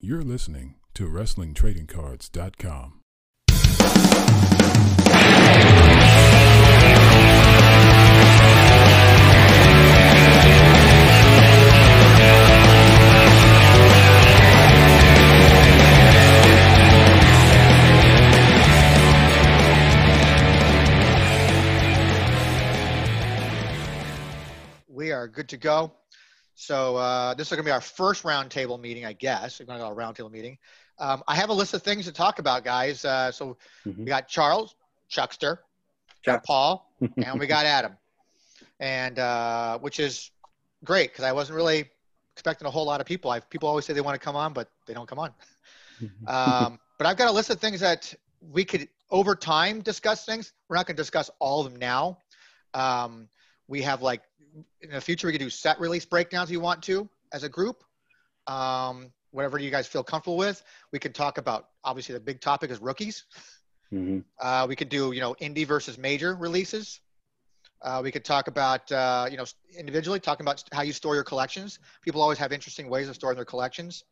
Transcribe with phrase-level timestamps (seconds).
[0.00, 3.00] You're listening to WrestlingTradingCards.com.
[24.86, 25.92] We are good to go.
[26.60, 29.60] So uh, this is going to be our first roundtable meeting, I guess.
[29.60, 30.58] We're going to go a roundtable meeting.
[30.98, 33.04] Um, I have a list of things to talk about, guys.
[33.04, 33.56] Uh, so
[33.86, 33.98] Mhm.
[33.98, 34.74] we got Charles,
[35.08, 35.62] Chuckster,
[36.24, 36.42] Chuck.
[36.42, 37.96] Paul, and we got Adam,
[38.80, 40.32] and uh, which is
[40.82, 41.88] great because I wasn't really
[42.34, 43.30] expecting a whole lot of people.
[43.30, 45.32] I've, people always say they want to come on, but they don't come on.
[46.26, 50.52] Um, but I've got a list of things that we could over time discuss things.
[50.68, 52.18] We're not going to discuss all of them now.
[52.74, 53.28] Um,
[53.68, 54.22] we have like
[54.80, 57.48] in the future we could do set release breakdowns if you want to as a
[57.48, 57.84] group.
[58.46, 60.62] Um, whatever you guys feel comfortable with.
[60.90, 63.24] We could talk about obviously the big topic is rookies.
[63.92, 64.24] Mhm.
[64.40, 67.00] Uh, we could do you know indie versus major releases.
[67.82, 69.44] Uh, we could talk about uh, you know
[69.76, 71.78] individually talking about how you store your collections.
[72.02, 74.04] People always have interesting ways of storing their collections.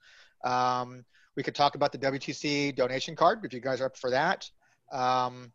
[0.44, 4.11] Um, we could talk about the WTC donation card if you guys are up for
[4.11, 4.48] that.
[4.92, 5.53] Um,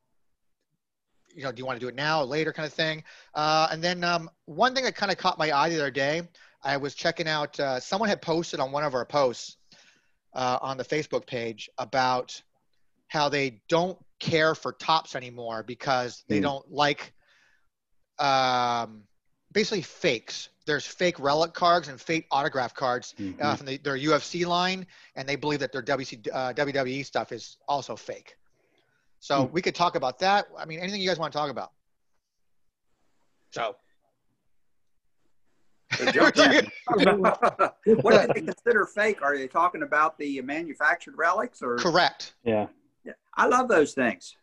[1.36, 3.04] you know, do you want to do it now or later, kind of thing.
[3.34, 6.22] Uh, and then um, one thing that kind of caught my eye the other day,
[6.64, 7.60] I was checking out.
[7.60, 9.58] Uh, someone had posted on one of our posts
[10.34, 12.42] uh, on the Facebook page about
[13.08, 16.44] how they don't care for Topps anymore because they Hmm.
[16.44, 17.14] don't like
[18.20, 19.04] um,
[19.52, 20.50] basically fakes.
[20.66, 23.58] There's fake relic cards and fake autograph cards uh, Mhm.
[23.58, 24.86] from the, their UFC line,
[25.16, 28.36] and they believe that their WC, uh, WWE stuff is also fake.
[29.22, 29.54] So Hmm.
[29.54, 30.48] we could talk about that.
[30.58, 31.72] I mean, anything you guys want to talk about.
[33.52, 33.76] So
[35.98, 36.72] So jump in.
[38.02, 39.22] what do they consider fake?
[39.22, 41.76] Are they talking about the manufactured relics or?
[41.78, 42.34] correct.
[42.44, 42.68] Yeah.
[43.06, 43.14] Yeah.
[43.38, 44.36] I love those things.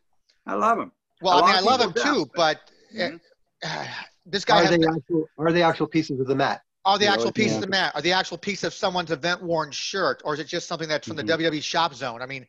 [0.47, 0.93] I love them.
[1.21, 3.21] Well, I mean, I love them too, don't, but Mhm.
[3.65, 3.87] uh,
[4.27, 5.29] this guy Are has they the, actual?
[5.39, 6.63] Are they actual pieces of the mat?
[6.85, 7.93] are the you actual pieces of the mat?
[7.97, 11.07] Are the actual piece of someone's event worn shirt, or is it just something that's
[11.09, 11.27] from Mm-hmm.
[11.27, 11.51] the.
[11.51, 12.23] WWE shop zone?
[12.23, 12.47] I mean,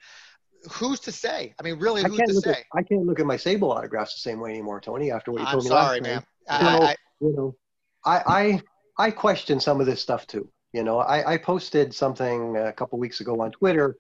[0.72, 1.54] who's to say?
[1.60, 2.52] I mean, really, I who's can't to look say?
[2.52, 5.12] at I can't look at my Sable autographs the same way anymore, Tony.
[5.12, 6.22] After what you I'm told me sorry, last man.
[6.22, 6.26] time.
[6.50, 6.86] I, No.
[6.86, 7.56] I, You know,
[8.06, 8.62] I
[8.98, 10.50] I I question some of this stuff too.
[10.74, 13.98] You know, I, I posted something a couple weeks ago on Twitter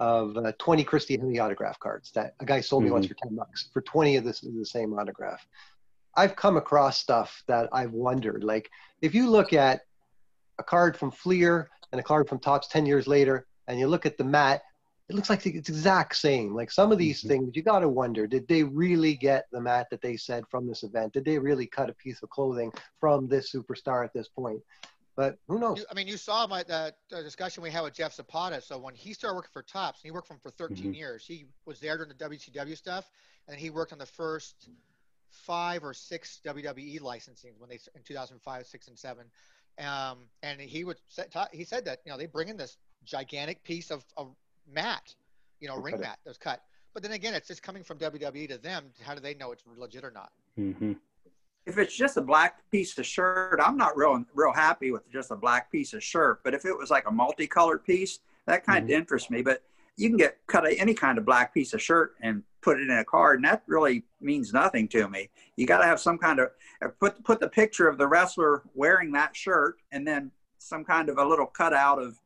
[0.00, 3.34] of uh, 20 Christy Hemme autograph cards that a guy sold me once for 10
[3.34, 5.46] bucks for 20 of this is the same autograph.
[6.16, 8.44] I've come across stuff that I've wondered.
[8.44, 8.70] Like
[9.02, 9.82] if you look at
[10.58, 14.06] a card from Fleer and a card from Topps 10 years later, and you look
[14.06, 14.62] at the mat,
[15.08, 16.54] it looks like it's exact same.
[16.54, 17.28] Like some of these Mhm.
[17.28, 20.66] things, you got to wonder: Did they really get the mat that they said from
[20.66, 21.12] this event?
[21.12, 24.60] Did they really cut a piece of clothing from this superstar at this point?
[25.14, 25.84] But who knows?
[25.90, 28.60] I mean, you saw my the, the discussion we had with Jeff Zapata.
[28.60, 30.96] So when he started working for Topps, and he worked for him for 13 Mhm.
[30.96, 31.24] years.
[31.24, 33.10] He was there during the WCW stuff,
[33.48, 34.68] and he worked on the first
[35.30, 39.30] five or six WWE licensing when they in 2005, six, and seven.
[39.78, 43.62] Um, and he would say, he said that you know they bring in this gigantic
[43.62, 44.34] piece of, of
[44.72, 45.14] mat,
[45.60, 46.62] you know, And ring mat that was cut.
[46.94, 48.86] But then again, it's just coming from WWE to them.
[49.02, 50.32] How do they know it's legit or not?
[50.56, 50.92] hmm
[51.66, 55.30] If it's just a black piece of shirt, I'm not real real happy with just
[55.30, 56.42] a black piece of shirt.
[56.42, 59.42] But if it was like a multicolored piece, that kind of interests me.
[59.42, 59.62] But
[59.96, 62.98] you can get cut any kind of black piece of shirt and put it in
[62.98, 65.28] a card, and that really means nothing to me.
[65.56, 66.50] You got to have some kind of
[66.82, 71.08] uh, put put the picture of the wrestler wearing that shirt, and then some kind
[71.08, 72.18] of a little cutout of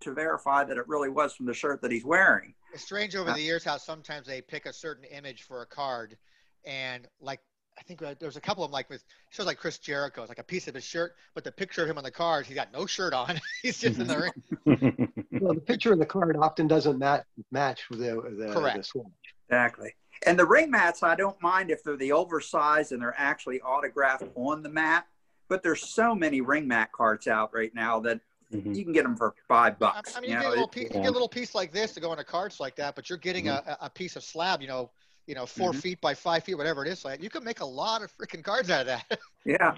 [0.00, 2.54] to verify that it really was from the shirt that he's wearing.
[2.72, 5.66] It's strange over Uh, the years how sometimes they pick a certain image for a
[5.66, 6.16] card,
[6.64, 7.40] and like
[7.78, 10.22] I think uh, there was a couple of them like with shows like Chris Jericho,
[10.22, 12.44] it's like a piece of his shirt, but the picture of him on the card,
[12.44, 13.40] he's got no shirt on.
[13.62, 15.12] he's just in the ring.
[15.40, 18.78] Well, the picture of the card often doesn't mat, match the the, Correct.
[18.78, 19.06] the swatch.
[19.48, 19.94] Exactly.
[20.26, 24.24] And the ring mats, I don't mind if they're the oversized and they're actually autographed
[24.34, 25.06] on the mat.
[25.48, 28.20] But there's so many ring mat cards out right now that
[28.52, 28.74] Mhm.
[28.74, 30.16] you can get them for five bucks.
[30.16, 31.02] I mean, you you, know, get a little it- piece, you yeah.
[31.02, 33.48] get a little piece like this to go into cards like that, but you're getting
[33.48, 34.90] a, a piece of slab, you know,
[35.26, 35.80] you know, 4 Mhm.
[35.80, 37.04] feet by five feet, whatever it is.
[37.04, 39.18] Like you can make a lot of freaking cards out of that.
[39.44, 39.76] yeah.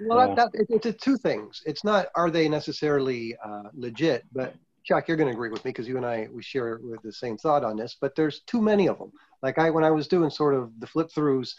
[0.00, 0.34] Well, Yeah.
[0.34, 1.62] that, that, it, it's a two things.
[1.66, 4.54] It's not are they necessarily uh, legit, but
[4.84, 7.12] Chuck, you're going to agree with me because you and I we share with the
[7.12, 7.96] same thought on this.
[8.00, 9.12] But there's too many of them.
[9.42, 11.52] Like I when I was doing sort of the flip throughs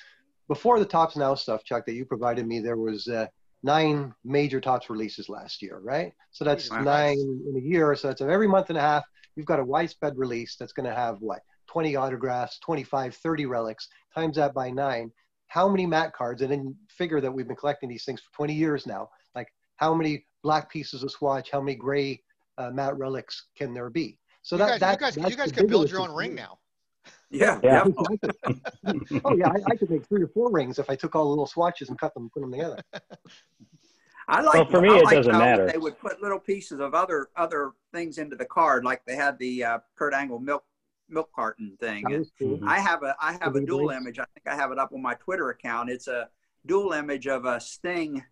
[0.47, 3.27] before the Topps now stuff, Chuck, that you provided me, there was uh,
[3.63, 6.13] nine major Topps releases last year, right?
[6.31, 7.95] So that's Jesus nine in a year.
[7.95, 9.04] So that's every month and a half.
[9.36, 13.88] You've got a widespread release that's going to have what 20 autographs, 25, 30 relics.
[14.15, 15.12] Times that by nine.
[15.48, 16.42] How many mat cards?
[16.42, 19.09] And then figure that we've been collecting these things for 20 years now.
[19.36, 21.51] Like how many black pieces of swatch?
[21.51, 22.21] How many gray
[22.57, 24.18] uh, mat relics can there be?
[24.42, 26.33] So you that, guys, that you guys, that's you guys could build your own ring
[26.36, 26.59] now.
[27.29, 27.83] Yeah, Yeah.
[27.83, 28.19] definitely.
[29.25, 31.29] oh yeah, I, I could make three or four rings if I took all the
[31.29, 32.81] little swatches and cut them and put them together.
[34.29, 34.53] I like.
[34.56, 35.69] Well, for me, I it like doesn't how matter.
[35.71, 39.38] They would put little pieces of other other things into the card, like they had
[39.39, 40.63] the uh, Kurt Angle milk
[41.09, 42.03] milk carton thing.
[42.09, 42.59] That was cool.
[42.65, 44.01] I have a I have a dual blades.
[44.01, 44.19] image.
[44.19, 45.89] I think I have it up on my Twitter account.
[45.89, 46.30] It's a
[46.65, 48.23] dual image of a Sting,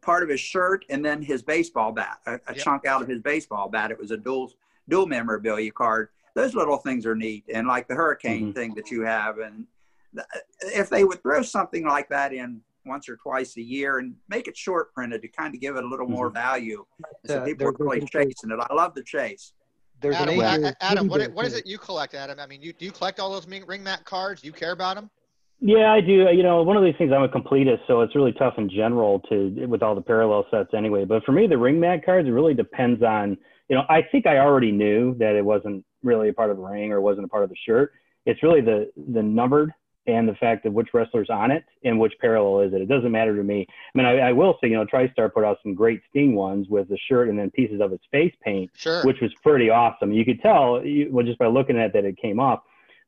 [0.00, 2.56] part of his shirt, and then his baseball bat, a, a Yep.
[2.56, 3.92] chunk out of his baseball bat.
[3.92, 4.52] It was a dual
[4.88, 6.08] dual memorabilia card.
[6.34, 8.54] Those little things are neat, and like the hurricane Mhm.
[8.54, 9.66] thing that you have, and
[10.14, 10.26] th-
[10.74, 14.48] if they would throw something like that in once or twice a year and make
[14.48, 16.84] it short printed to kind of give it a little more value.
[17.26, 18.58] So Uh, people are really chasing it.
[18.58, 19.52] I love the chase.
[20.00, 22.40] There's Adam, an what, Adam, what, what is it you collect, Adam?
[22.40, 24.40] I mean, you, do you collect all those ring ring mat cards?
[24.40, 25.10] Do you care about them?
[25.60, 26.28] Yeah, I do.
[26.32, 29.20] You know, one of these things I'm a completist, so it's really tough in general
[29.28, 31.04] to with all the parallel sets anyway.
[31.04, 33.38] But for me, the ring mat cards it really depends on.
[33.68, 36.62] You know, I think I already knew that it wasn't really a part of the
[36.62, 37.92] ring or wasn't a part of the shirt.
[38.26, 39.72] It's really the the numbered
[40.06, 42.80] and the fact of which wrestler's on it and which parallel is it.
[42.82, 43.66] It doesn't matter to me.
[43.70, 46.66] I mean, I, I will say, you know, TriStar put out some great Sting ones
[46.68, 49.04] with the shirt and then pieces of his face paint Sure.
[49.04, 50.12] which was pretty awesome.
[50.12, 52.62] You could tell you, well, just by looking at it that it came off.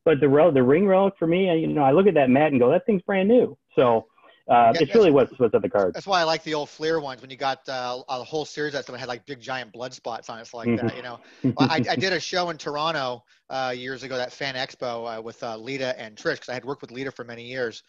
[0.05, 2.51] But the rel- the ring relic for me, you know, I look at that mat
[2.51, 3.57] and go, that thing's brand new.
[3.75, 4.07] So
[4.49, 5.95] uh, Yeah, it's really what's what's at the card.
[5.95, 8.73] That's why I like the old Fleer ones when you got uh, a whole series
[8.73, 10.87] that someone had like big giant blood spots on it, like Mm-hmm.
[10.87, 10.97] that.
[10.97, 11.19] You know,
[11.57, 15.41] I, I did a show in Toronto uh, years ago, that Fan Expo uh, with
[15.41, 17.81] uh, Lita and Trish, because I had worked with Lita for many years,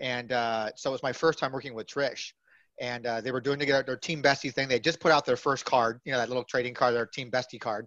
[0.00, 2.32] and uh, so it was my first time working with Trish.
[2.80, 4.66] And uh, they were doing together their team bestie thing.
[4.66, 7.30] They just put out their first card, you know, that little trading card, their team
[7.30, 7.86] bestie card.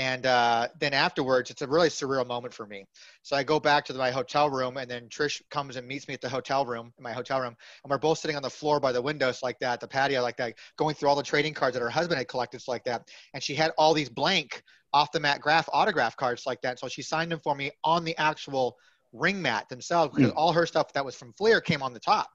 [0.00, 2.86] And uh, then afterwards, it's a really surreal moment for me.
[3.20, 6.14] So I go back to my hotel room, and then Trish comes and meets me
[6.14, 7.54] at the hotel room, in my hotel room,
[7.84, 10.38] and we're both sitting on the floor by the windows like that, the patio like
[10.38, 13.10] that, going through all the trading cards that her husband had collected like that.
[13.34, 14.62] And she had all these blank
[14.94, 16.78] off the mat graph autograph cards like that.
[16.78, 18.78] So she signed them for me on the actual
[19.12, 22.30] ring mat themselves because all her stuff that was from Fleer came on the top.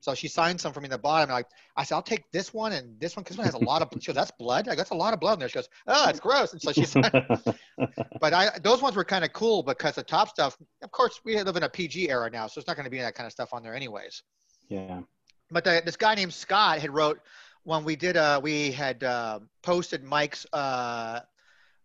[0.00, 1.30] So she signed some for me in the bottom.
[1.30, 1.46] Like
[1.76, 3.82] I said, I'll take this one and this one because this one has a lot
[3.82, 3.88] of.
[4.00, 5.68] She goes, "That's blood." I go, "That's a lot of blood in there." She goes,
[5.86, 7.10] "Oh, it's gross." And so she signed.
[8.20, 10.56] but I those ones were kind of cool because the top stuff.
[10.82, 12.98] Of course, we live in a PG era now, so it's not going to be
[12.98, 14.22] that kind of stuff on there anyways
[14.68, 15.00] yeah.
[15.50, 17.20] but the, this guy named Scott had wrote
[17.64, 21.20] when we did uh we had uh, posted Mike's uh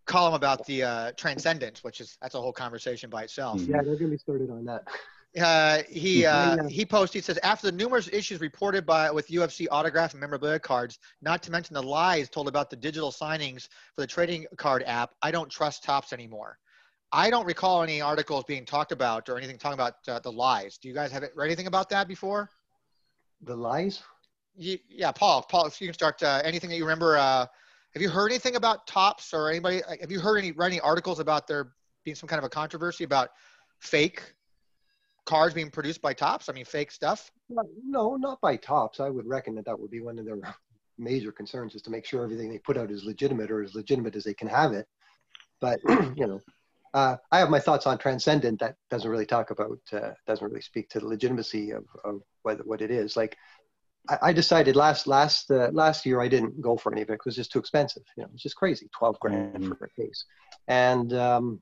[0.05, 3.69] column about the uh transcendent which is that's a whole conversation by itself Mhm.
[3.69, 4.83] Yeah, they're gonna be started on that.
[5.39, 9.67] uh he uh he posted he says after the numerous issues reported by with UFC
[9.71, 14.01] autograph and memorabilia cards not to mention the lies told about the digital signings for
[14.01, 16.57] the trading card app I don't trust Topps anymore
[17.13, 20.77] I don't recall any articles being talked about or anything talking about uh, the lies
[20.77, 22.49] do you guys have read anything about that before
[23.41, 24.03] The lies?
[24.55, 25.43] Ye- yeah, Paul.
[25.43, 27.17] Paul, if you can start uh, anything that you remember.
[27.17, 27.45] Uh,
[27.93, 29.81] have you heard anything about Topps or anybody?
[29.87, 31.73] like, Have you heard any read any articles about there
[32.05, 33.29] being some kind of a controversy about
[33.79, 34.33] fake
[35.25, 36.49] cars being produced by Topps?
[36.49, 37.31] I mean, fake stuff.
[37.85, 38.99] No, not by Topps.
[38.99, 40.37] I would reckon that that would be one of their
[40.97, 44.15] major concerns is to make sure everything they put out is legitimate or as legitimate
[44.15, 44.87] as they can have it.
[45.59, 45.79] But
[46.15, 46.41] you know,
[46.93, 48.59] uh, I have my thoughts on transcendent.
[48.59, 52.65] That doesn't really talk about, uh, doesn't really speak to the legitimacy of, of what
[52.67, 53.15] what it is.
[53.15, 53.37] Like,
[54.09, 57.13] I, I decided last last uh, last year I didn't go for any of it
[57.13, 58.03] because was just too expensive.
[58.17, 59.77] You know, it's just crazy, twelve grand Mhm.
[59.77, 60.25] for a case.
[60.67, 61.61] And um,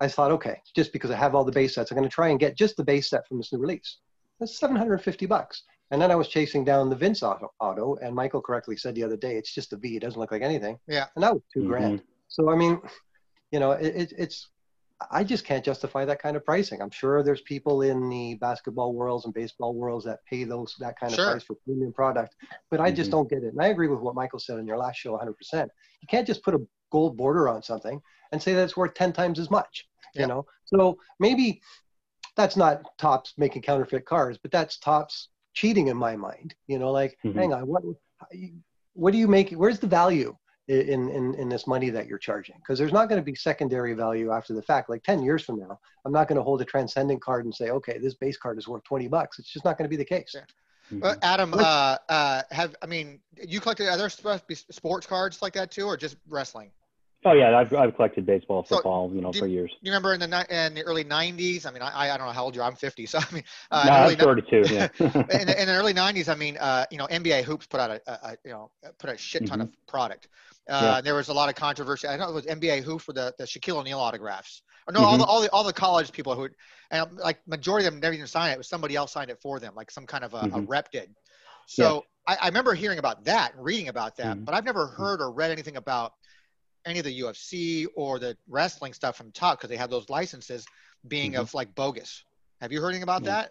[0.00, 2.28] I thought, okay, just because I have all the base sets, I'm going to try
[2.28, 3.98] and get just the base set from this new release.
[4.40, 5.62] That's 750 bucks.
[5.90, 9.04] And then I was chasing down the Vince auto, auto, and Michael correctly said the
[9.04, 9.96] other day, it's just a V.
[9.96, 10.78] It doesn't look like anything.
[10.88, 11.06] Yeah.
[11.14, 11.66] And that was 2 Mhm.
[11.68, 12.02] grand.
[12.28, 12.80] So I mean,
[13.52, 14.48] you know, it, it, it's
[15.10, 16.80] I just can't justify that kind of pricing.
[16.80, 20.98] I'm sure there's people in the basketball worlds and baseball worlds that pay those that
[20.98, 21.26] kind of Sure.
[21.26, 22.34] price for premium product,
[22.70, 23.12] but I just Mhm.
[23.12, 23.52] don't get it.
[23.52, 25.70] And I agree with what Michael said in your last show 100%.
[26.00, 28.00] You can't just put a gold border on something
[28.32, 29.86] and say that it's worth 10 times as much.
[30.14, 30.22] Yeah.
[30.22, 31.60] You know, so maybe
[32.36, 36.54] that's not Topps making counterfeit cars, but that's Topps cheating in my mind.
[36.66, 37.34] You know, like Mhm.
[37.34, 37.82] hang on, what
[38.94, 39.50] what do you make?
[39.50, 40.36] Where's the value
[40.68, 42.56] in in in this money that you're charging?
[42.58, 44.88] Because there's not going to be secondary value after the fact.
[44.88, 47.70] Like 10 years from now, I'm not going to hold a transcendent card and say,
[47.70, 49.38] okay, this base card is worth 20 bucks.
[49.38, 50.34] It's just not going to be the case.
[50.90, 51.02] Mhm.
[51.04, 55.86] Uh, Adam, uh, uh, have I mean, you collected other sports cards like that too,
[55.86, 56.70] or just wrestling?
[57.24, 59.72] Oh yeah, I've I've collected baseball, So, football, you know, do- for years.
[59.82, 60.26] You remember in the
[60.66, 61.66] in the early '90s?
[61.66, 62.68] I mean, I I don't know how old you are.
[62.68, 64.66] I'm 50, so I mean, uh, no, I'm 32.
[64.70, 64.88] Yeah.
[65.40, 67.90] in, the, in the early 90s i mean uh, you know nba hoops put out
[67.90, 70.28] a, a, a you know put a shit ton of product
[70.70, 71.00] uh, Yeah.
[71.00, 73.44] there was a lot of controversy i know it was nba hoops for the, the
[73.44, 76.48] shaquille o'neal autographs or no all, the, all the all the college people who
[76.90, 79.38] and like majority of them never even signed it it was somebody else signed it
[79.42, 80.68] for them like some kind of a, a Mhm.
[80.68, 81.10] rep did
[81.66, 84.44] so I, I remember hearing about that and reading about that Mhm.
[84.44, 86.12] but i've never heard or read anything about
[86.86, 90.66] any of the UFC or the wrestling stuff from top because they have those licenses
[91.08, 91.40] being Mhm.
[91.40, 92.24] of like bogus.
[92.60, 93.46] Have you heard anything about Yeah.
[93.46, 93.50] that?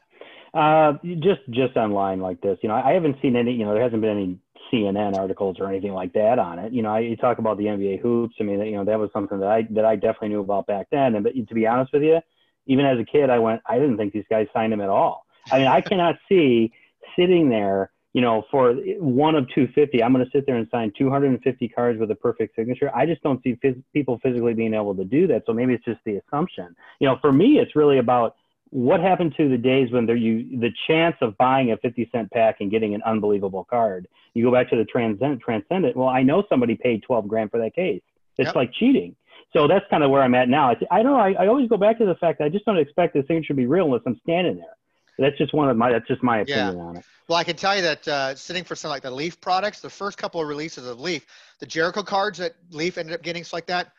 [0.54, 2.60] Uh, just just online like this.
[2.62, 3.54] You know, I haven't seen any.
[3.54, 4.40] You know, there hasn't been any
[4.72, 6.72] CNN articles or anything like that on it.
[6.74, 8.36] You know, I, you talk about the NBA hoops.
[8.40, 10.88] I mean, you know, that was something that I that I definitely knew about back
[10.92, 11.16] then.
[11.16, 12.22] And but to be honest with you,
[12.68, 15.26] even as a kid, I went, I didn't think these guys signed him at all.
[15.52, 16.72] I mean, I cannot see
[17.18, 17.92] sitting there.
[18.14, 22.00] You know, for one of 250, I'm going to sit there and sign 250 cards
[22.00, 22.96] with a perfect signature.
[22.96, 25.44] I just don't see phys- people physically being able to do that.
[25.48, 26.76] So maybe it's just the assumption.
[27.00, 28.36] You know, for me, it's really about
[28.74, 32.32] what happened to the days when there you the chance of buying a 50 cent
[32.32, 36.24] pack and getting an unbelievable card you go back to the transcend transcendent well i
[36.24, 38.02] know somebody paid 12 grand for that case
[38.40, 38.56] it's Yep.
[38.56, 39.16] like cheating
[39.56, 41.70] so that's kind of where i'm at now i, I don't know I, I always
[41.70, 43.86] go back to the fact that i just don't expect the signature to be real
[43.86, 44.76] unless i'm standing there
[45.18, 46.72] that's just one of my that's just my Yeah.
[46.72, 49.12] opinion on it Well, I can tell you that uh, sitting for some like the
[49.12, 51.26] Leaf products, the first couple of releases of Leaf,
[51.60, 53.92] the Jericho cards that Leaf ended up getting stuff like that,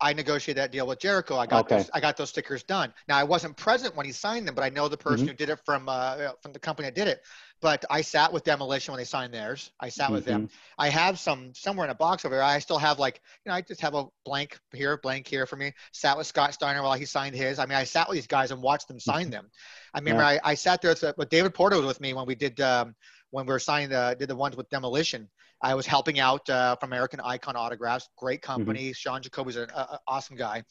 [0.00, 1.36] I negotiated that deal with Jericho.
[1.36, 1.76] I got Okay.
[1.76, 2.92] those, I got those stickers done.
[3.06, 5.30] Now I wasn't present when he signed them, but I know the person Mhm.
[5.30, 7.22] who did it from uh, from the company that did it.
[7.62, 9.70] But I sat with Demolition when they signed theirs.
[9.80, 10.50] I sat with them.
[10.76, 12.44] I have some somewhere in a box over there.
[12.44, 15.56] I still have like you know I just have a blank here, blank here for
[15.56, 15.72] me.
[15.92, 17.58] Sat with Scott Steiner while he signed his.
[17.60, 19.48] I mean I sat with these guys and watched them sign them.
[19.94, 22.60] I remember I, I sat there with, David Porter was with me when we did
[22.60, 22.94] um,
[23.30, 25.28] when we were signing the did the ones with Demolition.
[25.62, 28.92] I was helping out uh, from American Icon Autographs, great company.
[28.92, 30.64] Sean Jacoby's an uh, awesome guy.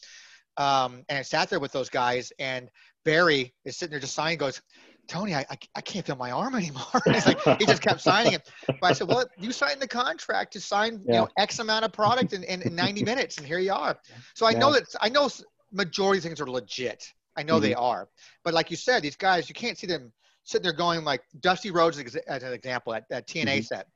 [0.58, 2.70] Um, and I sat there with those guys, and
[3.06, 4.38] Barry is sitting there just signing.
[4.38, 4.62] Goes,
[5.08, 7.02] Tony, I, I, I can't feel my arm anymore.
[7.12, 8.50] He's like, he just kept signing it.
[8.80, 11.92] But I said, well, you signed the contract to sign, you know, X amount of
[11.92, 13.98] product in, in, in 90 minutes, and here you are.
[14.36, 15.30] So I know that I know
[15.72, 17.04] majority of things are legit.
[17.38, 18.10] I know they are,
[18.44, 20.12] but like you said, these guys, you can't see them
[20.44, 23.66] sitting there going like Dusty Rhodes as an example at that TNA Mhm.
[23.66, 23.88] set.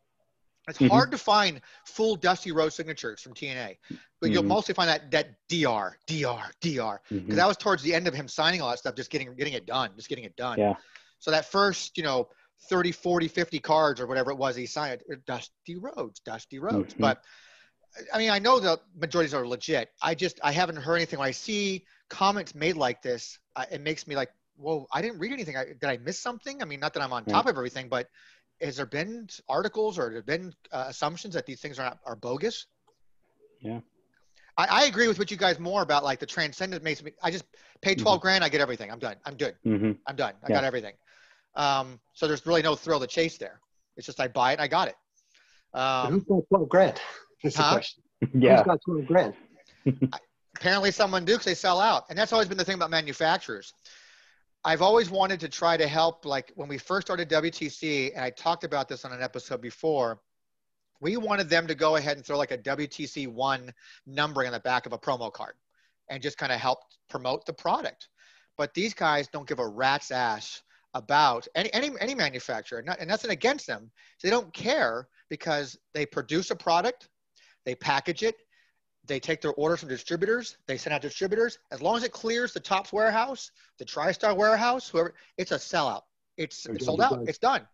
[0.67, 0.89] It's Mhm.
[0.89, 3.77] hard to find full Dusty Rhodes signatures from TNA,
[4.19, 4.47] but you'll Mhm.
[4.47, 8.27] mostly find that that DR, DR, DR because that was towards the end of him
[8.27, 10.57] signing all that stuff, just getting getting it done, just getting it done.
[10.59, 10.75] Yeah.
[11.19, 12.29] So that first, you know,
[12.69, 16.93] 30, 40, 50 cards or whatever it was he signed, Dusty Rhodes, Dusty Rhodes.
[16.95, 16.99] Mhm.
[16.99, 17.23] But
[18.11, 19.93] I mean, I know the majorities are legit.
[20.01, 21.19] I just I haven't heard anything.
[21.19, 25.19] When I see comments made like this, I, it makes me like, whoa, I didn't
[25.19, 25.55] read anything.
[25.55, 26.61] I, did I miss something?
[26.61, 28.09] I mean, not that I'm on top of everything, but
[28.61, 31.99] has there been articles or have there been uh, assumptions that these things are not,
[32.05, 32.67] are bogus?
[33.59, 33.79] Yeah.
[34.57, 37.11] I, I agree with what you guys more about like the transcendent makes me.
[37.21, 37.45] I just
[37.81, 38.91] pay 12 grand, I get everything.
[38.91, 39.15] I'm done.
[39.25, 39.55] I'm good.
[39.65, 39.97] Mhm.
[40.07, 40.33] I'm done.
[40.43, 40.55] I Yeah.
[40.55, 40.93] got everything.
[41.55, 43.59] Um, so there's really no thrill to chase there.
[43.97, 44.95] It's just I buy it, I got it.
[45.73, 47.01] Um, who's got 12 grand?
[47.43, 48.03] Is the question.
[48.33, 49.33] yeah Who's got 12 grand?
[50.55, 53.73] apparently someone do because they sell out, and that's always been the thing about manufacturers.
[54.65, 56.25] I've always wanted to try to help.
[56.25, 60.19] Like when we first started WTC, and I talked about this on an episode before.
[61.01, 63.71] We wanted them to go ahead and throw like a WTC one
[64.07, 65.53] numbering on the back of a promo card,
[66.09, 66.79] and just kind of help
[67.09, 68.07] promote the product.
[68.57, 70.63] But these guys don't give a rat's ass
[70.95, 73.91] about any any, any manufacturer, not, and nothing against them.
[74.17, 77.09] So They don't care because they produce a product,
[77.65, 78.37] they package it,
[79.07, 81.59] they take their orders from distributors, they send out distributors.
[81.71, 86.01] As long as it clears the Topps warehouse, the TriStar warehouse, whoever, it's a sellout.
[86.37, 87.19] It's, it's sold out.
[87.27, 87.67] It's done.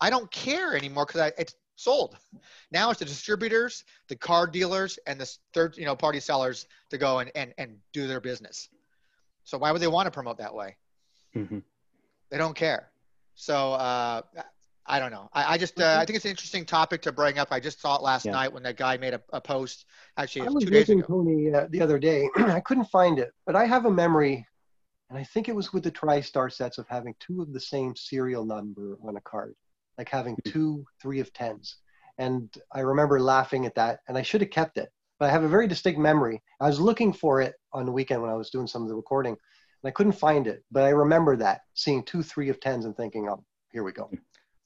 [0.00, 2.16] I don't care anymore because it's sold.
[2.70, 6.98] Now it's the distributors, the car dealers, and the third, you know, party sellers to
[6.98, 8.68] go and, and, and do their business.
[9.44, 10.76] So why would they want to promote that way?
[11.36, 11.62] Mhm.
[12.30, 12.90] They don't care.
[13.34, 14.22] So uh,
[14.86, 15.28] I don't know.
[15.32, 17.48] I, I just uh, I think it's an interesting topic to bring up.
[17.50, 18.32] I just saw it last Yeah.
[18.32, 19.86] night when that guy made a, a post.
[20.16, 21.06] Actually, I it was was two days looking, ago.
[21.06, 22.28] Tony, uh, the other day.
[22.36, 24.46] I couldn't find it, but I have a memory,
[25.08, 27.94] and I think it was with the TriStar sets of having two of the same
[27.94, 29.54] serial number on a card,
[29.98, 30.50] like having Hmm.
[30.50, 31.76] two three of tens.
[32.18, 34.90] And I remember laughing at that, and I should have kept it.
[35.18, 36.42] But I have a very distinct memory.
[36.60, 38.96] I was looking for it on the weekend when I was doing some of the
[38.96, 40.64] recording, and I couldn't find it.
[40.72, 44.10] But I remember that seeing two three of tens and thinking, "Oh, here we go."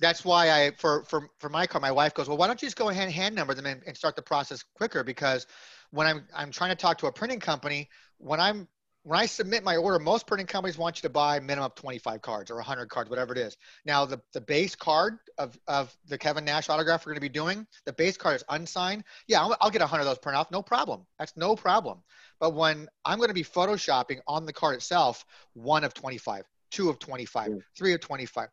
[0.01, 2.67] That's why I for for for my car, my wife goes, well, why don't you
[2.67, 5.03] just go ahead and hand number them and, and start the process quicker?
[5.03, 5.47] Because
[5.91, 7.89] when I'm I'm trying to talk to a printing company,
[8.19, 8.69] when I'm
[9.05, 12.21] when I submit my order, most printing companies want you to buy minimum of 25
[12.23, 13.57] cards or 100 cards, whatever it is.
[13.85, 17.29] Now the the base card of of the Kevin Nash autograph we're going to be
[17.29, 19.05] doing, the base card is unsigned.
[19.29, 21.07] Yeah, I'll, I'll get 100 of those print off, no problem.
[21.19, 22.03] That's no problem.
[22.39, 25.25] But when I'm going to be photoshopping on the card itself,
[25.55, 28.49] one of 25, two of 25, three of 25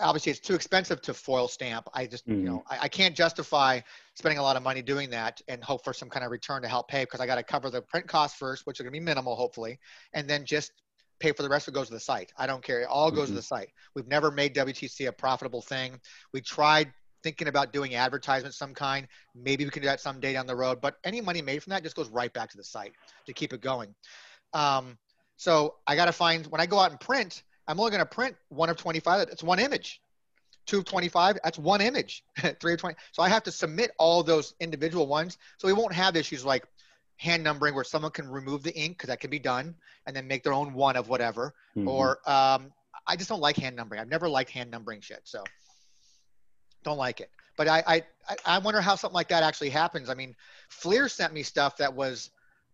[0.00, 1.88] obviously it's too expensive to foil stamp.
[1.94, 2.44] I just, you Mhm.
[2.44, 3.80] know, I, I can't justify
[4.14, 6.68] spending a lot of money doing that and hope for some kind of return to
[6.68, 8.98] help pay because I got to cover the print costs first, which are going to
[8.98, 9.78] be minimal, hopefully,
[10.12, 10.72] and then just
[11.20, 12.32] pay for the rest of it goes to the site.
[12.36, 12.82] I don't care.
[12.82, 13.36] It all goes to Mhm.
[13.36, 13.70] the site.
[13.94, 16.00] We've never made WTC a profitable thing.
[16.32, 19.08] We tried thinking about doing advertisements some kind.
[19.34, 20.80] Maybe we can do that someday down the road.
[20.80, 22.92] But any money made from that just goes right back to the site
[23.26, 23.94] to keep it going.
[24.52, 24.98] Um,
[25.36, 28.06] so I got to find when I go out and print, I'm only going to
[28.06, 29.28] print one of 25.
[29.28, 30.00] That's one image.
[30.66, 32.24] Two of 25, that's one image.
[32.60, 32.96] Three of 20.
[33.12, 35.36] So I have to submit all those individual ones.
[35.58, 36.64] So we won't have issues like
[37.16, 39.74] hand numbering where someone can remove the ink because that can be done
[40.06, 41.54] and then make their own one of whatever.
[41.76, 41.86] Mhm.
[41.88, 42.72] Or um,
[43.06, 44.00] I just don't like hand numbering.
[44.00, 45.20] I've never liked hand numbering shit.
[45.24, 45.44] So
[46.82, 47.30] don't like it.
[47.56, 50.08] But I, I, I- I wonder how something like that actually happens.
[50.08, 50.34] I mean,
[50.70, 52.30] Fleer sent me stuff that was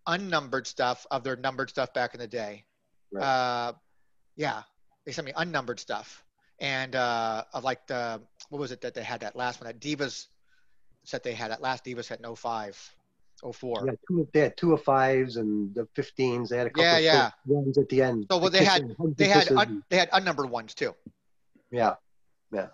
[0.06, 2.64] unnumbered stuff of their numbered stuff back in the day.
[3.12, 3.22] Right.
[3.24, 3.72] Uh,
[4.36, 4.62] yeah,
[5.10, 6.24] they sent me unnumbered stuff
[6.60, 9.80] and uh, of like the what was it that they had that last one that
[9.80, 10.28] Divas
[11.02, 12.78] set they had that last Divas had no five
[13.42, 16.48] oh four Yeah, two, they had two of fives and the 15s.
[16.48, 17.30] They had a couple Yeah, of yeah.
[17.46, 18.26] ones at the end.
[18.30, 20.94] So what they had- They had un, they had unnumbered ones too.
[21.72, 21.94] yeah.
[22.52, 22.68] Yeah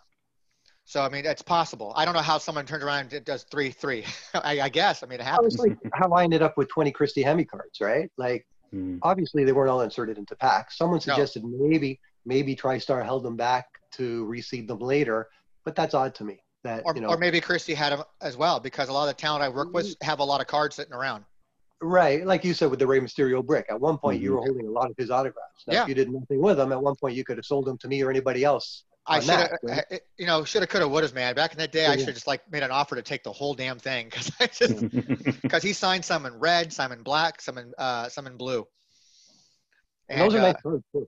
[0.88, 1.93] so I mean, it's possible.
[1.97, 4.05] I don't know how someone turns around and does three three.
[4.35, 5.02] I, I guess.
[5.02, 5.55] I mean, it happens.
[5.55, 8.11] it's like how I ended up with 20 Christy Hemme cards, right?
[8.19, 8.99] Like Mhm.
[9.02, 10.76] obviously they weren't all inserted into packs.
[10.76, 11.00] Someone No.
[11.00, 15.28] suggested maybe maybe TriStar held them back to reseed them later,
[15.64, 16.40] but that's odd to me.
[16.64, 19.16] That Or, you know, or maybe Christie had them as well because a lot of
[19.16, 20.04] the talent I work with Mm-hmm.
[20.06, 21.25] have a lot of cards sitting around.
[21.83, 22.26] right?
[22.26, 23.66] Like you said with the Rey Mysterio brick.
[23.68, 24.35] At one point, you Mhm.
[24.35, 25.64] were holding a lot of his autographs.
[25.66, 25.83] Now, Yeah.
[25.83, 27.88] if you did nothing with them, at one point you could have sold them to
[27.88, 28.85] me or anybody else.
[29.06, 30.02] I should have, right?
[30.16, 31.35] you know, should have, could have, would have, man.
[31.37, 33.33] Back in that day, I should have just like made an offer to take the
[33.33, 34.80] whole damn thing because I just
[35.42, 38.66] because he signed some in red, some in black, some in uh, some in blue.
[40.09, 41.06] And those are uh, nice cards too.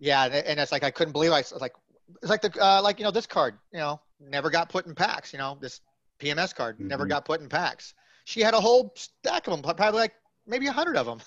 [0.00, 1.74] Yeah, and, it's like I couldn't believe I was like
[2.22, 4.94] it's like the uh, like you know this card you know never got put in
[4.94, 5.32] packs.
[5.32, 5.80] You know this
[6.18, 7.10] PMS card never Mhm.
[7.10, 7.94] got put in packs.
[8.24, 10.14] She had a whole stack of them, probably like
[10.46, 11.20] maybe a hundred of them.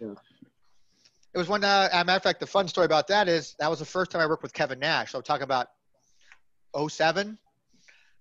[0.00, 0.14] Yeah.
[1.34, 1.64] It was one.
[1.64, 3.84] Uh, as a matter of fact, the fun story about that is that was the
[3.84, 5.12] first time I worked with Kevin Nash.
[5.12, 5.68] So talking about
[6.76, 7.38] 07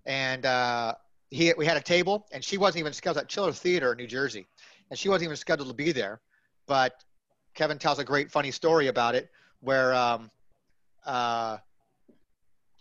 [0.05, 0.95] and uh,
[1.29, 4.07] he we had a table and she wasn't even scheduled at Chiller Theater in New
[4.07, 4.47] Jersey,
[4.89, 6.21] and she wasn't even scheduled to be there.
[6.65, 7.03] But
[7.55, 9.29] Kevin tells a great funny story about it
[9.61, 10.31] where um,
[11.05, 11.57] uh,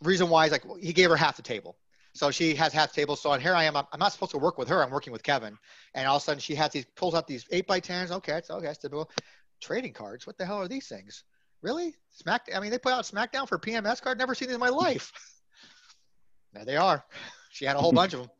[0.03, 1.77] reason why is like he gave her half the table.
[2.14, 3.16] So she has half the table.
[3.16, 3.77] So and here I am.
[3.77, 4.83] I'm, not supposed to work with her.
[4.83, 5.59] I'm working with Kevin.
[5.94, 8.11] And all of a sudden she has these pulls out these eight by tens.
[8.11, 8.68] Okay, it's okay.
[8.68, 9.11] It's typical.
[9.61, 10.27] Trading cards.
[10.27, 11.24] What the hell are these things?
[11.62, 11.94] Really?
[12.11, 12.48] Smack.
[12.55, 14.18] I mean, they put out SmackDown for PMS card.
[14.18, 15.12] Never seen these in my life.
[16.53, 17.05] there they are.
[17.51, 18.31] She had a whole bunch of them.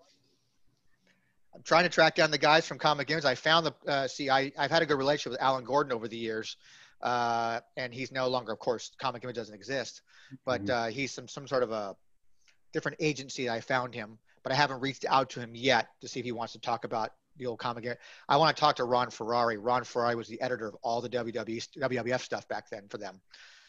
[1.55, 3.25] I'm trying to track down the guys from Comic Images.
[3.25, 3.91] I found the.
[3.91, 6.57] Uh, see, I I've had a good relationship with Alan Gordon over the years,
[7.03, 10.03] uh, and he's no longer, of course, Comic Image doesn't exist,
[10.45, 10.71] but Mhm.
[10.71, 11.97] uh, he's some some sort of a
[12.73, 13.49] different agency.
[13.49, 16.33] I found him, but I haven't reached out to him yet to see if he
[16.33, 17.85] wants to talk about the old comic.
[17.85, 17.99] Image.
[18.29, 19.57] I want to talk to Ron Ferrari.
[19.59, 23.21] Ron Ferrari was the editor of all the WWE WWF stuff back then for them,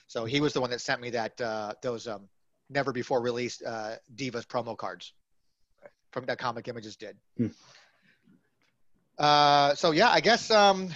[0.07, 2.29] so he was the one that sent me that uh, those um,
[2.69, 5.13] never before released uh, Divas promo cards
[6.11, 7.17] from that Comic Images did.
[9.17, 10.89] Uh, so yeah, I guess um,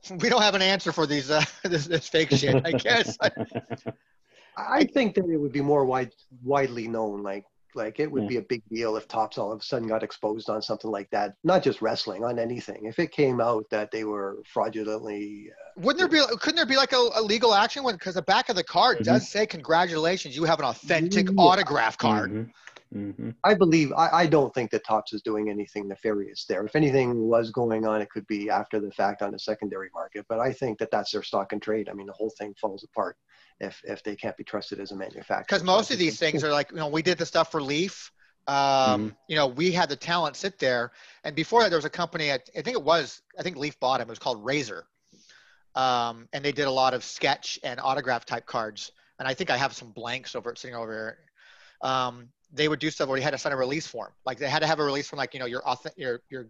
[0.20, 2.64] we don't have an answer for these uh, this, this fake shit.
[2.64, 3.16] I guess.
[4.56, 7.22] I think that it would be more wide, widely known.
[7.22, 8.28] Like, like it would Yeah.
[8.28, 11.10] be a big deal if Topps all of a sudden got exposed on something like
[11.10, 11.34] that.
[11.44, 12.86] Not just wrestling, on anything.
[12.86, 16.36] If it came out that they were fraudulently, uh, Wouldn't there be?
[16.38, 17.96] Couldn't there be like a, a legal action when?
[17.96, 19.04] Because the back of the card Mhm.
[19.04, 21.34] does say, "Congratulations, you have an authentic Yeah.
[21.36, 22.50] autograph card." Mhm.
[22.94, 23.34] Mhm.
[23.42, 26.64] I believe, I, I don't think that Topps is doing anything nefarious there.
[26.64, 30.24] If anything was going on, it could be after the fact on the secondary market.
[30.28, 31.88] But I think that that's their stock and trade.
[31.88, 33.16] I mean, the whole thing falls apart
[33.60, 35.44] if if they can't be trusted as a manufacturer.
[35.48, 38.12] Because most of these things are like, you know, we did the stuff for Leaf.
[38.46, 40.92] Um, You know, we had the talent sit there,
[41.24, 42.30] and before that, there was a company.
[42.30, 43.20] At, I think it was.
[43.36, 44.06] I think Leaf bought him.
[44.06, 44.86] It was called Razor,
[45.74, 48.92] um, and they did a lot of sketch and autograph type cards.
[49.18, 51.18] And I think I have some blanks over sitting over here.
[51.90, 54.12] Um, they would do stuff where you had to sign a release form.
[54.24, 56.48] Like they had to have a release form, like you know, you're auth- you're you're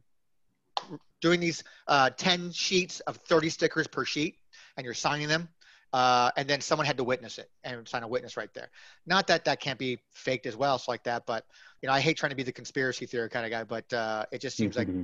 [1.21, 4.37] doing these uh, 10 sheets of 30 stickers per sheet,
[4.77, 5.49] and you're signing them.
[5.93, 8.71] Uh, and then someone had to witness it and sign a witness right there.
[9.07, 11.25] Not that that can't be faked as well, so like that.
[11.27, 11.45] But
[11.81, 14.27] you know, I hate trying to be the conspiracy theory kind of guy, but uh,
[14.33, 14.89] it just seems like.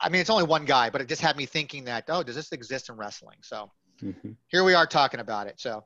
[0.00, 2.34] I mean, it's only one guy, but it just had me thinking that oh, does
[2.34, 3.38] this exist in wrestling?
[3.42, 3.70] So
[4.02, 4.36] Mhm.
[4.48, 5.60] here we are talking about it.
[5.60, 5.84] So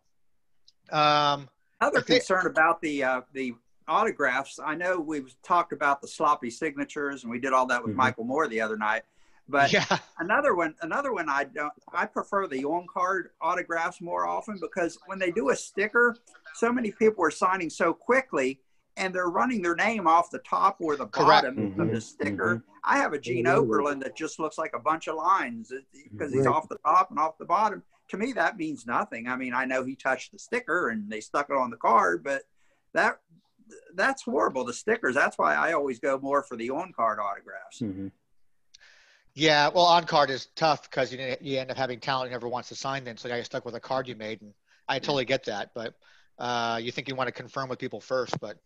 [0.90, 1.48] um,
[1.80, 3.54] Another If concern about the uh, the
[3.86, 4.58] autographs.
[4.62, 7.96] I know we've talked about the sloppy signatures, and we did all that with Mhm.
[7.98, 9.04] Michael Moore the other night.
[9.48, 9.86] But yeah,
[10.18, 11.72] another one, another one, I don't.
[11.92, 16.16] I prefer the on card autographs more often because when they do a sticker,
[16.54, 18.60] so many people are signing so quickly,
[18.98, 21.44] and they're running their name off the top or the Correct.
[21.46, 21.92] bottom of Mhm.
[21.94, 22.62] the sticker.
[22.84, 23.46] I have a Gene.
[23.46, 25.72] Okerlund that just looks like a bunch of lines
[26.10, 26.54] because he's Right.
[26.54, 27.82] off the top and off the bottom.
[28.08, 29.28] To me, that means nothing.
[29.28, 32.24] I mean, I know he touched the sticker and they stuck it on the card,
[32.24, 32.42] but
[32.94, 33.20] that
[33.94, 34.64] that's horrible.
[34.64, 35.14] The stickers.
[35.14, 37.80] That's why I always go more for the on card autographs.
[37.80, 38.12] Mhm.
[39.34, 42.48] Yeah, well, on card is tough because you you end up having talent who never
[42.48, 43.04] wants to sign.
[43.04, 44.52] Then, so you're stuck with a card you made, and
[44.88, 45.70] I totally get that.
[45.74, 45.94] But
[46.38, 48.56] uh, you think you want to confirm with people first, but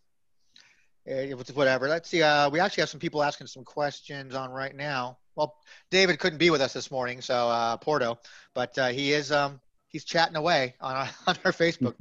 [1.05, 1.87] eh, it's whatever.
[1.87, 2.23] Let's see.
[2.23, 5.17] Uh, we actually have some people asking some questions on right now.
[5.35, 5.55] Well,
[5.89, 8.19] David couldn't be with us this morning, so uh, Porto,
[8.53, 11.95] but uh, he is um, he's chatting away on our, on our Facebook.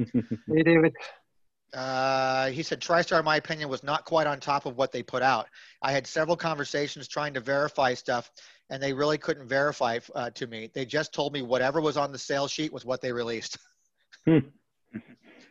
[0.48, 0.94] Hey, David.
[1.72, 5.02] Uh, he said TriStar, in my opinion, was not quite on top of what they
[5.02, 5.46] put out.
[5.80, 8.30] I had several conversations trying to verify stuff,
[8.68, 10.70] and they really couldn't verify uh, to me.
[10.74, 13.58] They just told me whatever was on the sales sheet was what they released.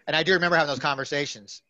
[0.07, 1.61] And I do remember having those conversations.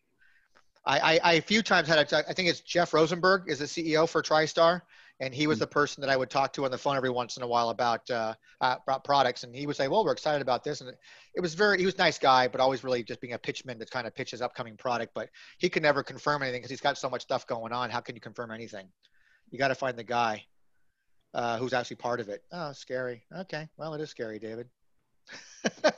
[0.84, 3.66] I, I, I a few times had a, I think it's Jeff Rosenberg is the
[3.66, 4.82] CEO for TriStar,
[5.22, 7.36] and he was the person that I would talk to on the phone every once
[7.36, 10.42] in a while about uh, uh, about products, and he would say, "Well, we're excited
[10.42, 10.90] about this," and
[11.34, 13.78] it, was very he was a nice guy, but always really just being a pitchman
[13.78, 16.98] that kind of pitches upcoming product, but he could never confirm anything because he's got
[16.98, 17.88] so much stuff going on.
[17.88, 18.88] How can you confirm anything?
[19.50, 20.44] You got to find the guy
[21.34, 22.42] uh, who's actually part of it.
[22.50, 23.22] Oh, scary.
[23.32, 24.66] Okay, well, it is scary, David.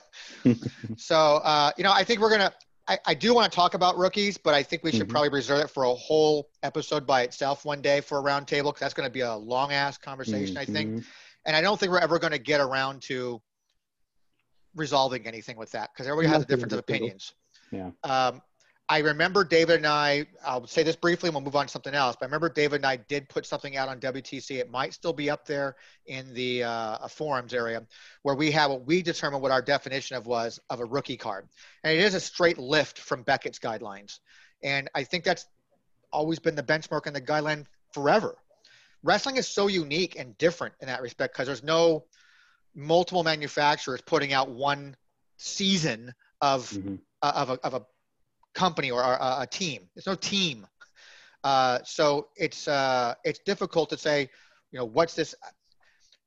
[0.99, 2.53] so uh, you know, I think we're gonna.
[2.87, 5.11] I, I do want to talk about rookies, but I think we should Mhm.
[5.11, 8.81] probably reserve it for a whole episode by itself one day for a roundtable because
[8.81, 10.59] that's going to be a long ass conversation.
[10.59, 11.05] I think, Mhm.
[11.47, 13.40] and I don't think we're ever going to get around to
[14.75, 17.35] resolving anything with that because everybody has a Nothing difference of opinions.
[17.70, 17.90] Yeah.
[18.03, 18.42] Um,
[18.88, 20.27] I remember David and I.
[20.44, 22.16] I'll say this briefly, and we'll move on to something else.
[22.18, 24.59] But I remember David and I did put something out on WTC.
[24.59, 27.87] It might still be up there in the uh, forums area,
[28.23, 31.49] where we have what we determined what our definition of was of a rookie card,
[31.83, 34.18] and it is a straight lift from Beckett's guidelines.
[34.62, 35.47] And I think that's
[36.12, 38.37] always been the benchmark and the guideline forever.
[39.03, 42.05] Wrestling is so unique and different in that respect because there's no
[42.75, 44.94] multiple manufacturers putting out one
[45.38, 46.99] season of Mhm.
[47.23, 47.87] uh, of a, of a
[48.55, 49.88] company or a, a team.
[49.95, 50.67] There's no team.
[51.43, 54.31] Uh, so it's uh, it's difficult to say,
[54.73, 55.35] you know, what's this?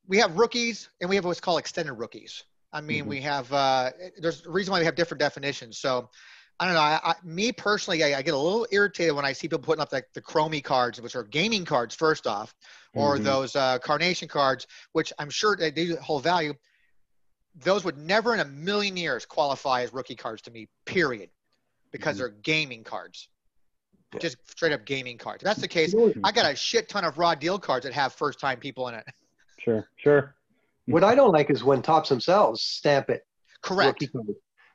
[0.06, 2.44] We have rookies and we have what's called extended rookies.
[2.72, 3.08] I mean, Mhm.
[3.08, 5.78] we have uh, there's a reason why we have different definitions.
[5.78, 6.08] So
[6.60, 6.80] I don't know.
[6.80, 9.82] I, I, me personally, I, I get a little irritated when I see people putting
[9.82, 12.54] up like the Chromie cards, which are gaming cards first off,
[12.94, 13.24] or Mhm.
[13.24, 16.54] those uh, carnation cards, which I'm sure they do hold value.
[17.56, 20.68] Those would never in a million years qualify as rookie cards to me.
[20.84, 21.30] Period
[21.90, 22.18] because Mhm.
[22.18, 23.28] they're gaming cards.
[24.12, 24.20] Yeah.
[24.20, 25.42] Just straight up gaming cards.
[25.42, 28.12] If that's the case, I got a shit ton of raw deal cards that have
[28.14, 29.04] first time people in it.
[29.58, 29.88] Sure.
[29.96, 30.34] Sure.
[30.86, 33.26] What I don't like is when Topps themselves stamp it
[33.60, 34.04] Correct.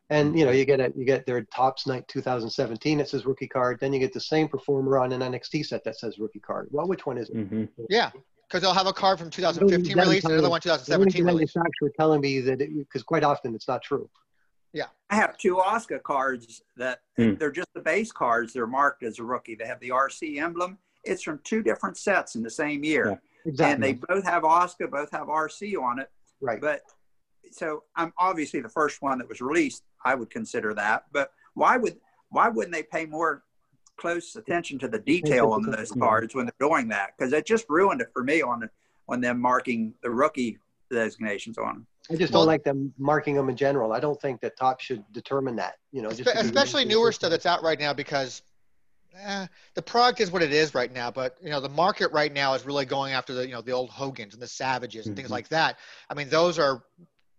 [0.09, 2.99] And you know, you get a you get their Topps night 2017.
[2.99, 3.79] It says rookie card.
[3.79, 6.67] Then you get the same performer on an NXT set that says rookie card.
[6.71, 7.47] Well, which one is it?
[7.47, 8.11] hmm Yeah.
[8.47, 11.31] Because they'll have a card from 2015 release and another one What is 2017 the
[11.31, 11.55] release.
[11.55, 12.59] manufacturer telling me that?
[12.59, 14.07] Because quite often it's not true.
[15.09, 17.35] I have two Oscar cards that Hmm.
[17.35, 18.53] they're just the base cards.
[18.53, 19.53] They're marked as a rookie.
[19.55, 20.79] They have the RC emblem.
[21.03, 23.17] It's from two different sets in the same year, Yeah.
[23.51, 23.73] Exactly.
[23.73, 26.09] and they both have Oscar, both have RC on it.
[26.41, 26.59] right.
[26.59, 26.81] But
[27.51, 29.83] so I'm obviously the first one that was released.
[30.03, 31.05] I would consider that.
[31.11, 33.43] But why would why wouldn't they pay more
[33.97, 37.11] close attention to the detail on those cards when they're doing that?
[37.15, 38.67] Because it just ruined it for me on
[39.07, 40.57] on them marking the rookie
[40.95, 41.85] designations on.
[42.11, 43.93] I just Well- don't like them marking them in general.
[43.93, 45.75] I don't think that top should determine that.
[45.91, 48.41] You know, just Espe- to be especially newer stuff that's out right now because
[49.15, 51.11] eh, the product is what it is right now.
[51.11, 53.71] But you know, the market right now is really going after the you know the
[53.71, 55.31] old Hogans and the Savages and things Mhm.
[55.31, 55.77] like that.
[56.09, 56.83] I mean, those are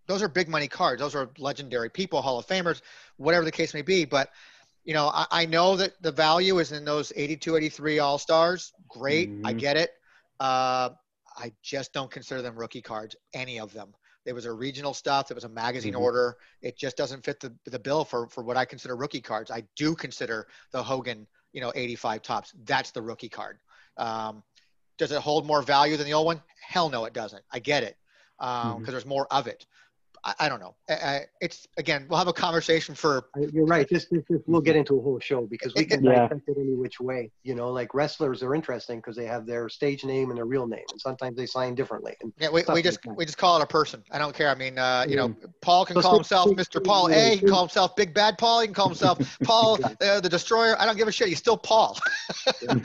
[0.07, 0.99] those are big money cards.
[1.01, 2.81] Those are legendary people, Hall of Famers,
[3.17, 4.05] whatever the case may be.
[4.05, 4.31] But
[4.83, 8.71] you know, I, I know that the value is in those 82, 83 All Stars.
[8.87, 9.59] Great, I Mhm.
[9.59, 9.91] get it.
[10.39, 10.89] Uh,
[11.37, 13.93] I just don't consider them rookie cards, any of them.
[14.25, 15.27] There was a regional stuff.
[15.27, 15.99] There was a magazine Mhm.
[16.01, 16.37] order.
[16.61, 19.51] It just doesn't fit the, the bill for, for what I consider rookie cards.
[19.51, 22.53] I do consider the Hogan, you know, 85 Topps.
[22.63, 23.59] That's the rookie card.
[23.97, 24.43] Um,
[24.97, 26.41] does it hold more value than the old one?
[26.61, 27.43] Hell no, it doesn't.
[27.51, 27.97] I get it
[28.37, 28.85] because Mhm.
[28.87, 29.65] there's more of it.
[30.25, 30.75] I, I don't know.
[30.89, 33.87] I, I, it's again, we'll have a conversation for You're right.
[33.87, 36.27] This, this, this, we'll get into a whole show because we can Yeah.
[36.27, 37.31] dissect it any which way.
[37.43, 40.67] You know, like wrestlers are interesting because they have their stage name and their real
[40.67, 42.15] name, and sometimes they sign differently.
[42.21, 43.15] And Yeah, we, we just that.
[43.15, 44.03] we just call it a person.
[44.11, 44.49] I don't care.
[44.49, 45.35] I mean, uh, you know.
[45.61, 46.83] Paul can So call say- himself say- Mr.
[46.83, 47.29] Paul A.
[47.31, 48.61] He can call himself Big Bad Paul.
[48.61, 50.75] He can call himself Paul uh, the Destroyer.
[50.79, 51.27] I don't give a shit.
[51.27, 51.97] He's still Paul.
[52.61, 52.75] Yeah,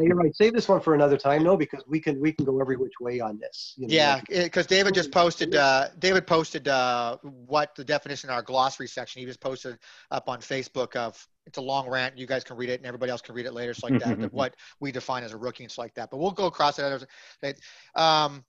[0.00, 0.34] you're right.
[0.34, 2.92] Save this one for another time, no, because we can we can go every which
[3.00, 3.74] way on this.
[3.76, 5.54] You know, Yeah, because David just posted.
[5.54, 9.20] Uh, David posted uh, what the definition in our glossary section.
[9.20, 9.78] He just posted
[10.10, 12.16] up on Facebook of it's a long rant.
[12.16, 13.74] You guys can read it, and everybody else can read it later.
[13.74, 16.10] So like that, that what we define as a rookie and stuff like that.
[16.10, 17.04] But we'll go across it.
[17.94, 18.44] Um,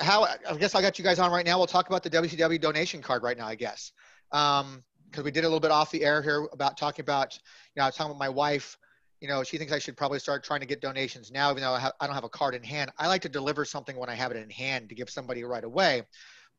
[0.00, 1.58] how I guess I got you guys on right now.
[1.58, 3.46] We'll talk about the WCW donation card right now.
[3.46, 3.92] I guess.
[4.32, 7.40] Um, because we did a little bit off the air here about talking about, you
[7.80, 8.76] know, I was talking with my wife.
[9.20, 11.72] You know, she thinks I should probably start trying to get donations now, even though
[11.72, 12.90] I, ha- I don't have a card in hand.
[12.96, 15.64] I like to deliver something when I have it in hand to give somebody right
[15.64, 16.02] away.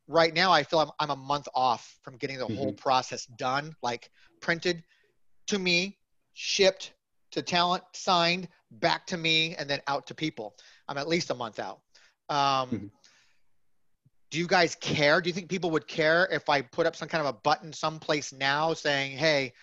[0.08, 3.76] Right now, I feel I'm, I'm a month off from getting the whole process done,
[3.82, 4.12] like
[4.42, 4.84] printed
[5.48, 5.98] to me,
[6.34, 6.94] shipped
[7.32, 10.56] to talent, signed, back to me, and then out to people.
[10.88, 11.82] I'm at least a month out.
[12.30, 12.92] Um, Mhm.
[14.32, 15.20] Do you guys care?
[15.20, 17.74] Do you think people would care if I put up some kind of a button
[17.74, 19.54] someplace now saying, hey,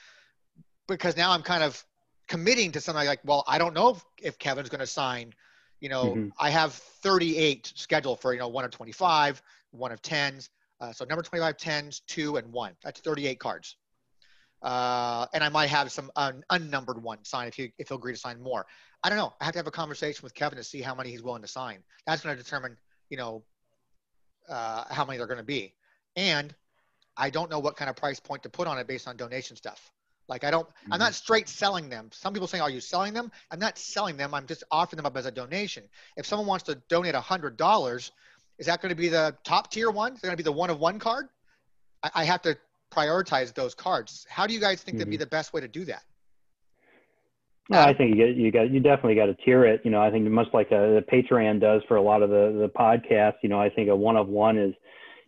[0.86, 1.82] because now I'm kind of
[2.26, 5.32] committing to something like, well, I don't know if, if Kevin's going to sign.
[5.80, 6.32] You know, Mhm.
[6.38, 10.48] I have 38 scheduled for, you know, one of 25, one of 10s.
[10.80, 12.72] Uh, so number 25, 10s, two, and one.
[12.82, 13.76] That's 38 cards.
[14.62, 18.12] Uh, and I might have some un- unnumbered one sign if he if he'll agree
[18.12, 18.66] to sign more.
[19.04, 19.32] I don't know.
[19.40, 21.48] I have to have a conversation with Kevin to see how many he's willing to
[21.48, 21.78] sign.
[22.06, 22.76] That's going to determine,
[23.08, 23.44] you know,
[24.48, 25.74] uh, how many they're going to be.
[26.16, 26.52] And
[27.16, 29.56] I don't know what kind of price point to put on it based on donation
[29.56, 29.92] stuff.
[30.28, 32.10] Like I don't, I'm not straight selling them.
[32.12, 34.34] Some people saying, "Are you selling them?" I'm not selling them.
[34.34, 35.84] I'm just offering them up as a donation.
[36.16, 38.12] If someone wants to donate a hundred dollars,
[38.58, 40.12] is that going to be the top tier one?
[40.12, 41.28] Is it going to be the one of one card?
[42.02, 42.56] I, I have to
[42.92, 44.26] prioritize those cards.
[44.28, 46.02] How do you guys think that'd be the best way to do that?
[47.70, 49.82] No, I think you get you got you definitely got to tier it.
[49.84, 52.58] You know, I think much like a, the Patreon does for a lot of the
[52.58, 53.36] the podcasts.
[53.42, 54.74] You know, I think a one of one is.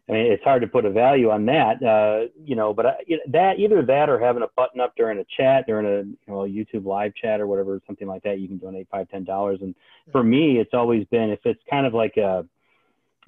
[0.09, 1.81] I mean, it's hard to put a value on that.
[1.83, 2.95] Uh, you know, but I,
[3.29, 6.45] that either that or having a button up during a chat, during a you know
[6.45, 8.41] a YouTube live chat or whatever, something like that.
[8.41, 9.59] You can donate five ten dollars.
[9.61, 9.75] And
[10.11, 12.47] for me, it's always been if it's kind of like a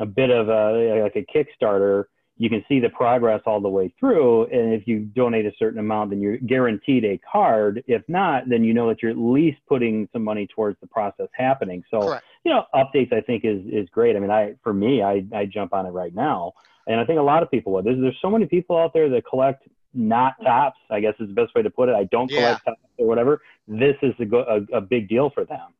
[0.00, 2.04] a bit of a like a Kickstarter
[2.42, 4.46] you can see the progress all the way through.
[4.46, 7.84] And if you donate a certain amount, then you're guaranteed a card.
[7.86, 11.28] If not, then you know that you're at least putting some money towards the process
[11.34, 11.84] happening.
[11.90, 12.24] So, Correct.
[12.44, 14.16] you know, updates I think is is great.
[14.16, 16.52] I mean, I for me, I I jump on it right now,
[16.86, 17.84] and I think a lot of people would.
[17.84, 20.80] There's there's so many people out there that collect not Topps.
[20.90, 21.94] I guess is the best way to put it.
[21.94, 23.42] I don't collect Topps or whatever.
[23.68, 25.74] This is a, go, a, a big deal for them.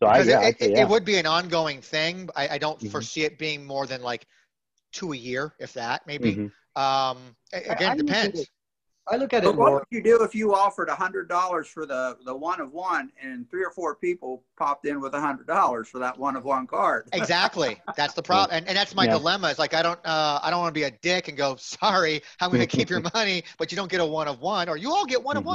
[0.00, 0.82] So I, Because yeah, it, I'd say, it, yeah.
[0.82, 2.28] it would be an ongoing thing.
[2.36, 2.90] I, I don't Mhm.
[2.90, 4.26] foresee it being more than like
[4.92, 6.36] two a year, if that, maybe.
[6.36, 6.52] Mhm.
[6.76, 7.18] Um,
[7.52, 8.40] again, I it look at depends.
[8.40, 8.48] it-
[9.06, 9.78] I look at But it what more.
[9.80, 13.12] would you do if you offered a hundred dollars for the the one of one,
[13.22, 16.44] and three or four people popped in with a hundred dollars for that one of
[16.44, 17.06] one card?
[17.12, 17.78] Exactly.
[17.98, 19.18] That's the problem, and, and that's my Yeah.
[19.18, 19.48] dilemma.
[19.48, 22.22] Is like I don't, uh, I don't want to be a dick and go, sorry,
[22.40, 24.78] I'm going to keep your money, but you don't get a one of one, or
[24.78, 25.48] you all get one of Mhm.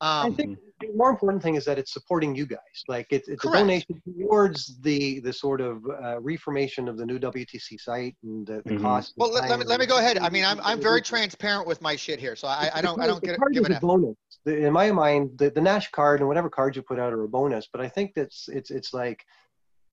[0.00, 0.12] Ones.
[0.22, 2.58] I Um, think the more important thing is that it's supporting you guys.
[2.88, 7.18] Like it's, it's a donation towards the the sort of uh, reformation of the new
[7.18, 8.82] WTC site and the, the Mhm.
[8.82, 9.14] cost.
[9.16, 10.18] well, let, let me let me go ahead.
[10.18, 13.06] I mean, I'm I'm very transparent with my shit here, so I, I don't I
[13.06, 13.82] don't the get card give is an a F.
[13.82, 14.16] bonus.
[14.44, 17.22] The, in my mind, the, the Nash card and whatever cards you put out are
[17.22, 17.68] a bonus.
[17.72, 19.24] But I think that's it's it's like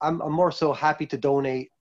[0.01, 1.71] I'm I'm more so happy to donate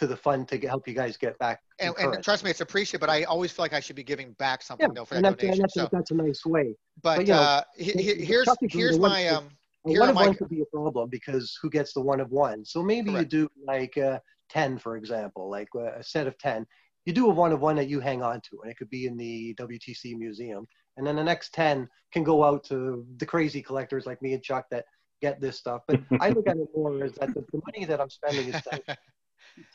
[0.00, 1.60] to the fund to get, help you guys get back.
[1.78, 4.32] And, and trust me, it's appreciated, but I always feel like I should be giving
[4.32, 5.60] back something yeah, though for that and donation.
[5.60, 6.74] that's, So, that's a nice way.
[7.02, 9.50] but but, you know, uh, he- he- here's here's my um.
[9.86, 12.30] Here one of my- one could be a problem because who gets the one of
[12.30, 12.64] one?
[12.64, 13.32] So maybe Correct.
[13.32, 16.66] you do like uh, 10, for example, like uh, a set of 10.
[17.04, 19.06] You do a one of one that you hang on to, and it could be
[19.06, 20.66] in the WTC museum.
[20.96, 24.42] And then the next 10 can go out to the crazy collectors like me and
[24.42, 24.84] Chuck that
[25.22, 25.82] get this stuff.
[25.86, 28.60] But I look at it more as that the, the money that I'm spending is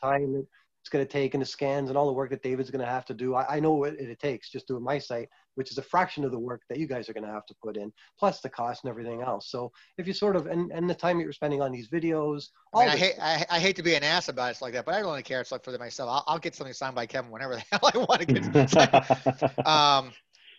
[0.02, 0.46] time, that
[0.86, 2.88] it's going to take and the scans and all the work that David's going to
[2.88, 3.34] have to do.
[3.34, 6.24] I, I know what it, it takes just doing my site, which is a fraction
[6.24, 8.48] of the work that you guys are going to have to put in, plus the
[8.48, 9.50] cost and everything else.
[9.50, 12.50] So if you sort of and, and the time that you're spending on these videos,
[12.72, 14.84] I, mean, I hate I, I hate to be an ass about it like that,
[14.84, 15.40] but I don't really care.
[15.40, 16.08] It's like for myself.
[16.08, 19.66] I'll, I'll get something signed by Kevin whenever the hell I want to get signed.
[19.66, 20.12] um,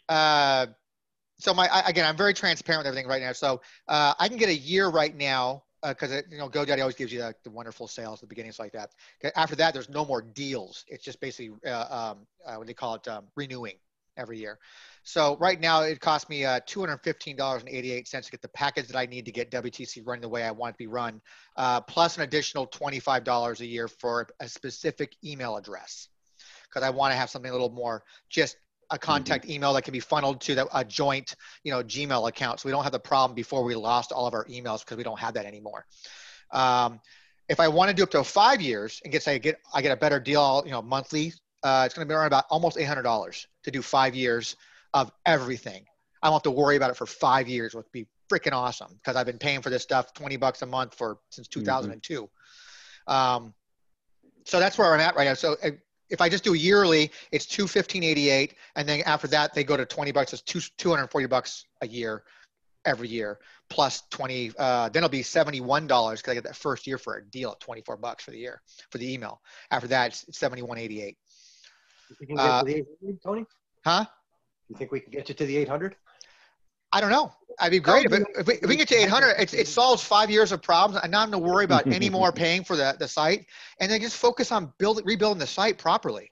[0.10, 0.68] uh,
[1.40, 3.32] so my I, again, I'm very transparent with everything right now.
[3.32, 7.12] So uh, I can get a year right now because you know GoDaddy always gives
[7.12, 8.92] you the, the wonderful sales at the beginnings like that.
[9.36, 10.86] After that, there's no more deals.
[10.88, 13.76] It's just basically uh, um, uh, what they call it, um, renewing
[14.18, 14.58] every year.
[15.04, 19.26] So right now, it costs me uh, $215.88 to get the package that I need
[19.26, 21.22] to get WTC running the way I want it to be run,
[21.56, 26.10] uh, plus an additional $25 a year for a specific email address
[26.68, 28.58] because I want to have something a little more just
[28.90, 32.60] a contact email that can be funneled to the, a joint, you know, Gmail account.
[32.60, 35.04] So we don't have the problem before we lost all of our emails because we
[35.04, 35.86] don't have that anymore.
[36.52, 37.00] Um,
[37.50, 39.82] if I want to do up to five years and get say I get I
[39.82, 42.78] get a better deal, you know, monthly, uh, it's going to be around about almost
[42.78, 44.56] eight hundred dollars to do five years
[44.94, 45.86] of everything.
[46.22, 48.94] I won't have to worry about it for five years, which would be freaking awesome
[48.96, 51.92] because I've been paying for this stuff twenty bucks a month for since two thousand
[51.92, 52.30] and two.
[53.08, 53.54] Um,
[54.46, 55.34] so that's where I'm at right now.
[55.34, 55.72] So uh,
[56.10, 59.64] if I just do yearly, it's two fifteen eighty eight, and then after that they
[59.64, 60.34] go to twenty bucks.
[60.34, 62.24] It's two two hundred forty bucks a year,
[62.86, 63.40] every year
[63.70, 64.52] plus twenty.
[64.58, 67.26] Uh, then it'll be seventy one dollars because I get that first year for a
[67.26, 69.42] deal at twenty four bucks for the year for the email.
[69.72, 71.18] After that, it's seventy one eighty eight.
[72.20, 73.46] you can get uh, to the 800, Tony.
[73.84, 74.06] Huh?
[74.70, 75.96] You think we could get you to the 800?
[76.98, 77.32] I don't know.
[77.60, 79.36] I'd be great if, if, we, if we get to 800.
[79.40, 82.32] It, it solves five years of problems, I'm not having to worry about any more
[82.32, 83.46] paying for the, the site,
[83.80, 86.32] and then just focus on building rebuilding the site properly.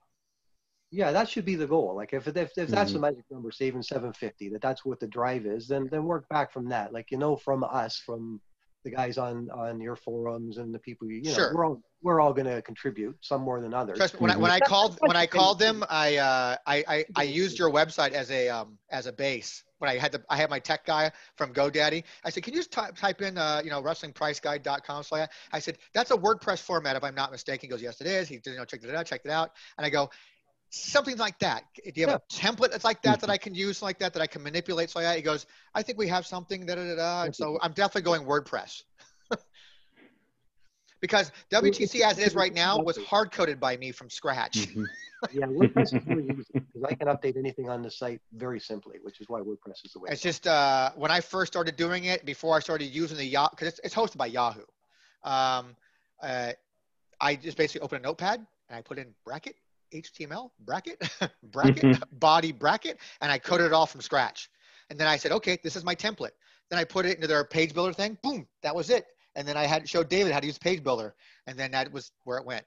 [0.89, 1.95] Yeah, that should be the goal.
[1.95, 2.93] Like if if, if that's Mhm.
[2.93, 6.51] the magic number, saving 750, that that's what the drive is, then then work back
[6.51, 6.91] from that.
[6.91, 8.41] Like you know, from us, from
[8.83, 11.53] the guys on on your forums and the people you, you know, Sure.
[11.53, 13.97] we're all we're all going to contribute, some more than others.
[13.97, 17.05] Trust me, when I, when I called when I called them, I, uh, I I
[17.15, 19.63] I used your website as a um as a base.
[19.79, 22.59] When I had the I had my tech guy from GoDaddy, I said, can you
[22.59, 25.29] just type type in uh you know wrestlingpriceguide.com slash.
[25.51, 27.67] I said that's a WordPress format if I'm not mistaken.
[27.67, 28.27] He goes, yes it is.
[28.27, 30.11] He you know checked it out, checked it out, and I go.
[30.71, 31.63] Something like that.
[31.75, 34.21] Do you have a template that's like that that I can use like that that
[34.21, 34.89] I can manipulate?
[34.89, 35.45] So yeah, he goes.
[35.73, 36.65] I think we have something.
[36.65, 37.23] Da, da, da, da.
[37.23, 38.83] And so I'm definitely going WordPress.
[41.05, 44.67] Because WTC as it is right now was hard coded by me from scratch.
[44.67, 44.89] Mhm.
[45.33, 48.99] Yeah, WordPress is very easy because I can update anything on the site very simply,
[49.01, 50.09] which is why WordPress is the way.
[50.11, 53.25] It's to just uh, when I first started doing it, before I started using the
[53.25, 54.61] Yahoo, because it's, it's hosted by Yahoo.
[55.23, 55.75] Um,
[56.21, 56.51] uh,
[57.19, 59.55] I just basically open a notepad and I put in bracket,
[59.93, 61.01] HTML, bracket,
[61.43, 61.85] bracket,
[62.19, 64.49] body bracket, and I coded it all from scratch.
[64.89, 66.35] And then I said, okay, this is my template.
[66.69, 68.17] Then I put it into their page builder thing.
[68.21, 69.07] Boom, that was it.
[69.35, 71.15] And then I had showed David how to use page builder,
[71.47, 72.65] and then that was where it went.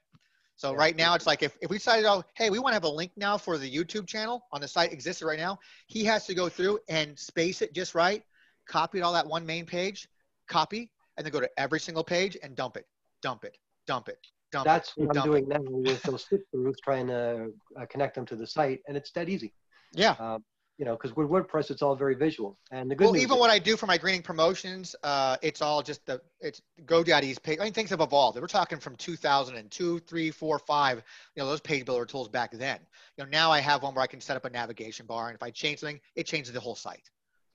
[0.55, 0.77] So Yeah.
[0.77, 2.89] right now it's like if, if we decided, oh, hey, we want to have a
[2.89, 6.33] link now for the YouTube channel on the site existed right now, he has to
[6.35, 8.23] go through and space it just right,
[8.67, 10.09] copy it all that one main page,
[10.47, 12.85] copy, and then go to every single page and dump it,
[13.21, 14.19] dump it, dump it,
[14.51, 15.01] dump That's it.
[15.01, 15.29] what I'm dump it.
[15.29, 18.95] doing now with those flip throughs, trying to uh, connect them to the site, and
[18.97, 19.53] it's dead easy.
[19.93, 20.15] Yeah.
[20.19, 20.43] Um,
[20.79, 22.57] you know, because with WordPress, it's all very visual.
[22.71, 25.35] And the good Well, news even is, what I do for my greening promotions, uh,
[25.41, 27.59] it's all just the it's GoDaddy's page.
[27.59, 28.39] I mean, things have evolved.
[28.39, 31.03] We're talking from 2002, three, four, five.
[31.35, 32.79] You know, those page builder tools back then.
[33.17, 35.35] You know, now I have one where I can set up a navigation bar, and
[35.35, 37.09] if I change something, it changes the whole site.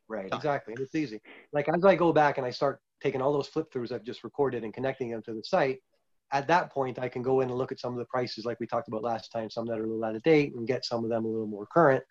[0.07, 0.39] right, done.
[0.39, 1.23] exactly, and it's easy.
[1.55, 4.23] Like as I go back and I start taking all those flip throughs I've just
[4.23, 5.79] recorded and connecting them to the site,
[6.33, 8.61] at that point I can go in and look at some of the prices, like
[8.61, 10.85] we talked about last time, some that are a little out of date, and get
[10.85, 12.05] some of them a little more current.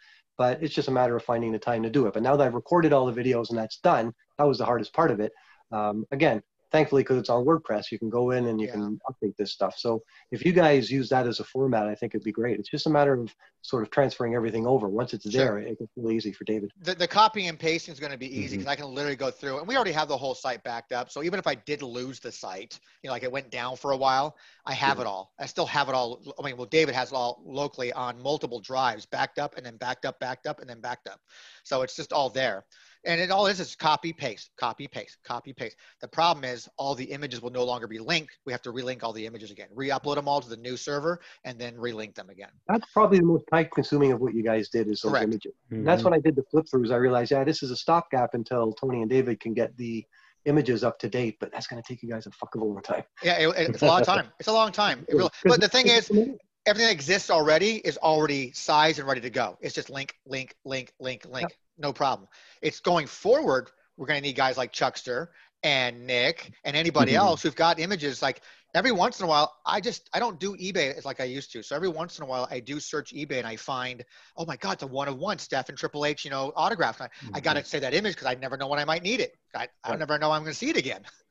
[0.43, 2.13] But it's just a matter of finding the time to do it.
[2.13, 4.93] But now that I've recorded all the videos and that's done, that was the hardest
[4.93, 5.32] part of it.
[5.71, 8.73] Um, again, thankfully, because it's on WordPress, you can go in and you Yeah.
[8.73, 9.75] can update this stuff.
[9.77, 12.59] So if you guys use that as a format, I think it'd be great.
[12.59, 14.89] It's just a matter of sort of transferring everything over.
[14.89, 15.45] Once it's Sure.
[15.45, 16.71] there, it gets really easy for David.
[16.81, 18.63] The, the copying and pasting is going to be easy Mm-hmm.
[18.63, 21.12] because I can literally go through, and we already have the whole site backed up.
[21.12, 23.91] So even if I did lose the site, you know, like it went down for
[23.91, 25.31] a while, I have it all.
[25.39, 26.21] I still have it all.
[26.39, 29.77] I mean, well, David has it all locally on multiple drives, backed up and then
[29.77, 31.19] backed up, backed up and then backed up.
[31.63, 32.65] So it's just all there.
[33.05, 35.75] And it all is is copy paste, copy paste, copy paste.
[36.01, 38.37] The problem is all the images will no longer be linked.
[38.45, 41.19] We have to relink all the images again, re-upload them all to the new server,
[41.43, 42.51] and then relink them again.
[42.67, 45.25] That's probably the most time consuming of what you guys did is those Correct.
[45.25, 45.53] images.
[45.71, 46.91] And that's when I did the flip throughs.
[46.91, 50.05] I realized, yeah, this is a stopgap until Tony and David can get the
[50.45, 52.65] images up to date, but that's going to take you guys a fuck of a
[52.65, 53.03] long time.
[53.23, 54.27] Yeah, it, it's a long time.
[54.39, 55.05] It's a long time.
[55.07, 56.09] It really, but the thing is,
[56.65, 59.58] everything that exists already is already sized and ready to go.
[59.62, 61.58] It's just link, link, link, link, link.
[61.78, 62.28] No problem.
[62.62, 63.71] It's going forward.
[63.97, 65.30] We're going to need guys like Chuckster
[65.63, 67.15] and Nick and anybody Mhm.
[67.15, 68.21] else who've got images.
[68.21, 68.41] Like
[68.73, 71.52] every once in a while, I just I don't do eBay as like I used
[71.54, 71.63] to.
[71.63, 74.04] So every once in a while, I do search eBay and I find,
[74.38, 77.02] oh my God, it's a one of one Steph and Triple H, you know, autograph.
[77.02, 79.19] I, I got to say that image because I never know when I might need
[79.19, 79.34] it.
[79.56, 79.97] I, I Right.
[79.97, 81.04] never know I'm going to see it again.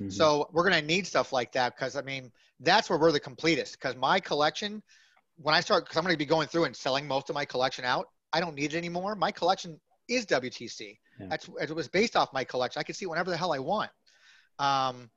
[0.00, 0.12] Mhm.
[0.12, 3.20] So we're going to need stuff like that because I mean that's where we're the
[3.20, 3.72] completest.
[3.78, 4.82] Because my collection,
[5.36, 7.44] when I start, because I'm going to be going through and selling most of my
[7.44, 9.14] collection out, I don't need it anymore.
[9.14, 10.98] My collection is WTC.
[11.20, 11.26] Yeah.
[11.30, 12.80] That's it was based off my collection.
[12.80, 13.90] I can see whenever the hell I want.
[14.58, 15.10] Um,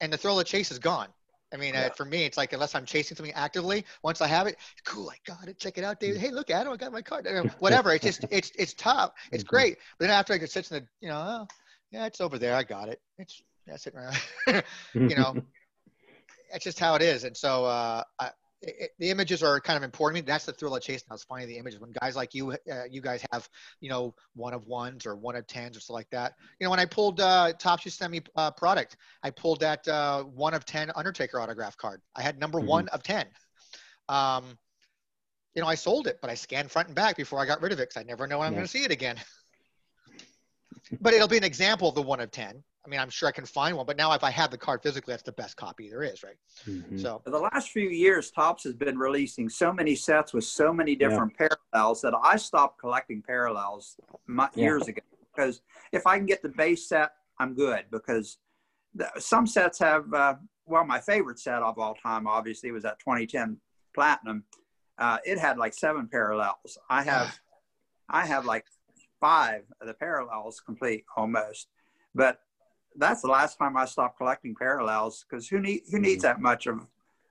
[0.00, 1.08] and the thrill of chase is gone.
[1.52, 4.48] I mean, uh, for me, it's like unless I'm chasing something actively, once I have
[4.48, 5.58] it, cool, I got it.
[5.58, 6.20] Check it out, David.
[6.20, 7.28] Hey, look, Adam, I got my card.
[7.28, 7.92] Uh, Whatever.
[7.92, 9.12] It's just, it's, it's tough.
[9.30, 9.48] It's Mhm.
[9.48, 9.78] great.
[9.98, 11.48] But then after I get sits in the, you know, oh,
[11.92, 12.56] yeah, it's over there.
[12.56, 13.00] I got it.
[13.18, 13.94] It's that's it.
[14.94, 15.34] you know,
[16.52, 17.24] that's just how it is.
[17.24, 18.30] And so uh, I,
[18.62, 20.26] it, the images are kind of important to me.
[20.26, 21.06] That's the thrill of chasing.
[21.10, 23.48] I was finding the images when guys like you, uh, you guys have,
[23.80, 26.34] you know, one of ones or one of tens or stuff like that.
[26.60, 29.86] You know, when I pulled uh, Topps You sent me uh, product, I pulled that
[29.88, 32.00] uh, one of ten Undertaker autograph card.
[32.16, 32.66] I had number Mhm.
[32.68, 33.26] one of ten.
[34.08, 34.58] Um,
[35.54, 37.72] you know, I sold it, but I scanned front and back before I got rid
[37.72, 38.58] of it because I never know when I'm Yeah.
[38.58, 39.16] going to see it again.
[41.00, 42.62] but it'll be an example of the one of ten.
[42.84, 44.82] I mean, I'm sure I can find one, but now if I have the card
[44.82, 46.36] physically, that's the best copy there is, right?
[46.66, 47.00] Mhm.
[47.00, 50.72] So For the last few years, Topps has been releasing so many sets with so
[50.72, 54.64] many different parallels that I stopped collecting parallels my, Yeah.
[54.64, 55.00] years ago.
[55.34, 55.62] Because
[55.92, 57.86] if I can get the base set, I'm good.
[57.90, 58.38] Because
[58.94, 62.98] the, some sets have, uh, well, my favorite set of all time, obviously, was that
[63.00, 63.60] 2010
[63.94, 64.44] Platinum.
[64.98, 66.78] Uh, it had like seven parallels.
[66.90, 67.38] I have
[68.08, 68.66] I have like
[69.20, 71.68] five of the parallels complete almost.
[72.14, 72.40] But
[72.96, 76.66] that's the last time I stopped collecting parallels because who need who needs that much
[76.66, 76.80] of,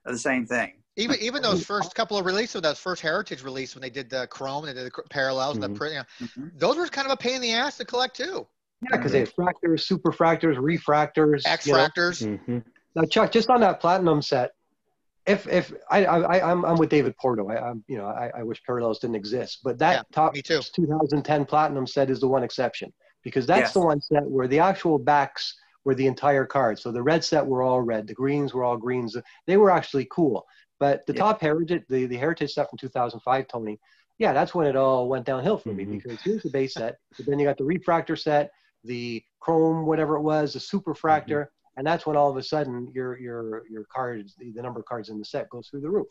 [0.06, 0.74] of the same thing?
[0.96, 4.28] Even even those first couple of releases, those first Heritage release when they did the
[4.28, 5.62] Chrome, they did the cr- parallels, Mhm.
[5.62, 6.52] the print, you know, Mhm.
[6.56, 8.48] those were kind of a pain in the ass to collect too.
[8.82, 11.44] Yeah, because they have fractors, superfractors, refractors.
[11.46, 11.80] X you know.
[11.80, 12.26] fractors.
[12.48, 12.58] hmm
[12.96, 14.52] Now, Chuck, just on that platinum set,
[15.26, 17.48] if if I, I I'm I'm with David Porto.
[17.50, 20.42] I, I'm you know I, I wish parallels didn't exist, but that Yeah, top me
[20.42, 20.60] too.
[20.76, 22.94] 2010 platinum set is the one exception
[23.24, 23.74] because that's Yes.
[23.74, 25.56] the one set where the actual backs
[25.86, 26.80] were the entire card.
[26.80, 29.18] So the red set were all red, the greens were all greens.
[29.48, 30.46] They were actually cool.
[30.80, 31.20] But the Yeah.
[31.20, 33.80] top heritage, the, the heritage set from 2005, Tony,
[34.18, 36.04] yeah, that's when it all went downhill for me Mhm.
[36.04, 38.52] because here's the base set, but then you got the refractor set,
[38.84, 41.48] the chrome, whatever it was, the superfractor,
[41.78, 44.86] and that's when all of a sudden your your your cards, the, the number of
[44.86, 46.08] cards in the set goes through the roof.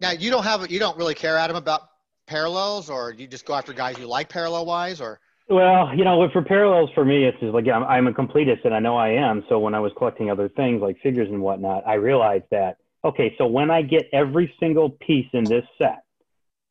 [0.00, 1.82] Now you don't have you don't really care, Adam, about
[2.26, 5.20] parallels, or you just go after guys you like parallel wise, or
[5.50, 8.72] Well, you know, for parallels for me, it's just like I'm, I'm a completist, and
[8.72, 9.44] I know I am.
[9.48, 13.34] So when I was collecting other things like figures and whatnot, I realized that okay,
[13.36, 16.04] so when I get every single piece in this set,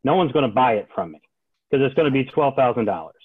[0.05, 1.21] no one's going to buy it from me
[1.69, 3.15] because it's going to be twelve thousand dollars.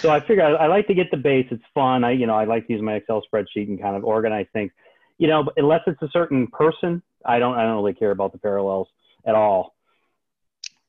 [0.00, 1.46] So I figure I, I like to get the base.
[1.52, 2.02] It's fun.
[2.02, 4.72] I, you know, I like to use my Excel spreadsheet and kind of organize things.
[5.18, 8.32] You know, but unless it's a certain person, I don't, I don't really care about
[8.32, 8.88] the parallels
[9.24, 9.76] at all.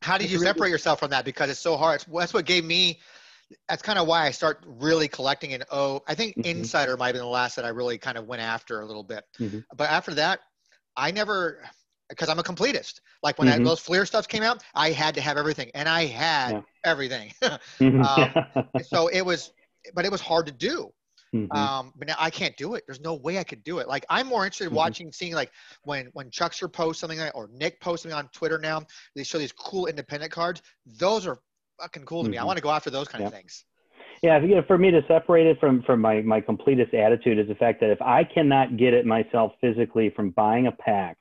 [0.02, 1.26] how did you separate yourself from that?
[1.26, 2.04] Because it's so hard.
[2.12, 3.00] That's what gave me.
[3.70, 6.46] That's kind of why I start really collecting in oh, I think Mhm.
[6.46, 9.04] Insider might have been the last that I really kind of went after a little
[9.04, 9.24] bit.
[9.40, 9.64] Mhm.
[9.76, 10.40] But after that,
[10.98, 11.64] I never
[12.10, 13.02] because I'm a completist.
[13.24, 13.64] Like when I, Mhm.
[13.64, 16.62] those Fleer stuff came out, I had to have everything, and I had Yeah.
[16.84, 17.34] everything.
[17.80, 18.84] Mhm.
[18.84, 19.52] so it was,
[19.94, 20.94] but it was hard to do.
[21.34, 21.54] Mhm.
[21.56, 22.84] Um, but now I can't do it.
[22.88, 23.88] There's no way I could do it.
[23.88, 24.76] Like I'm more interested in Mhm.
[24.76, 25.52] watching, seeing like
[25.84, 28.86] when when Chuckster posts something like, or Nick posts something on Twitter now.
[29.16, 30.62] They show these cool independent cards.
[30.86, 31.40] Those are
[31.80, 32.38] fucking cool to me.
[32.38, 32.48] I Mhm.
[32.48, 33.66] want to go after those kind of things.
[34.22, 37.48] Yeah, you know, for me to separate it from from my my completist attitude is
[37.48, 41.18] the fact that if I cannot get it myself physically from buying a pack,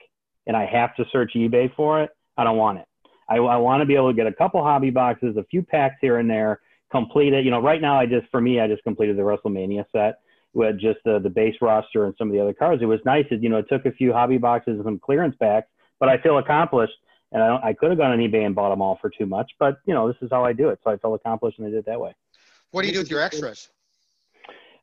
[0.47, 2.87] and I have to search eBay for it, I don't want it.
[3.29, 5.97] I, I want to be able to get a couple hobby boxes, a few packs
[6.01, 7.45] here and there, complete it.
[7.45, 10.21] You know, right now I just for me I just completed the WrestleMania set
[10.53, 12.83] with just the the base roster and some of the other cards.
[12.83, 13.27] It was nice.
[13.31, 16.19] It, you know, it took a few hobby boxes and some clearance packs, but I
[16.19, 16.95] feel accomplished.
[17.35, 19.27] And I, don't, I could have gone on eBay and bought them all for too
[19.27, 20.79] much, but you know, this is how I do it.
[20.85, 22.15] So I felt accomplished and I did it that way.
[22.71, 23.69] What do you do with your extras?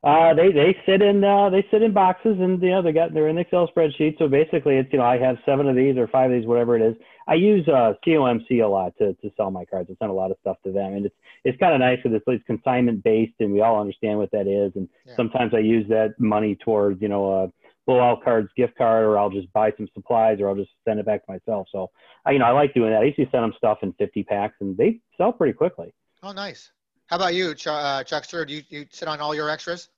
[0.03, 3.13] Uh, they they sit in uh, they sit in boxes and you know they got
[3.13, 4.17] they're in Excel spreadsheet.
[4.17, 6.75] So basically, it's you know I have seven of these or five of these, whatever
[6.75, 6.95] it is.
[7.27, 9.89] I use uh, COMC a lot to, to sell my cards.
[9.91, 12.15] I send a lot of stuff to them, and it's it's kind of nice because
[12.15, 14.71] it's, it's consignment based, and we all understand what that is.
[14.75, 15.15] And Yeah.
[15.17, 17.51] sometimes I use that money towards you know a
[17.85, 21.05] blowout cards gift card, or I'll just buy some supplies, or I'll just send it
[21.05, 21.67] back to myself.
[21.71, 21.89] So
[22.25, 23.01] I, you know I like doing that.
[23.01, 25.93] I used to send them stuff in 50 packs, and they sell pretty quickly.
[26.23, 26.71] Oh, nice.
[27.07, 28.45] How about you, Ch- uh, Chuckster?
[28.45, 29.89] Do you, you sit on all your extras?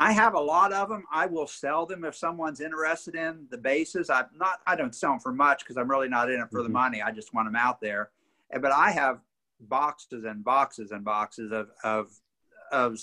[0.00, 1.04] I have a lot of them.
[1.12, 4.10] I will sell them if someone's interested in the bases.
[4.10, 4.60] I'm not.
[4.66, 6.72] I don't sell them for much because I'm really not in it for the Mhm.
[6.72, 7.02] money.
[7.02, 8.10] I just want them out there.
[8.60, 9.20] But I have
[9.60, 12.12] boxes and boxes and boxes of of
[12.70, 12.98] of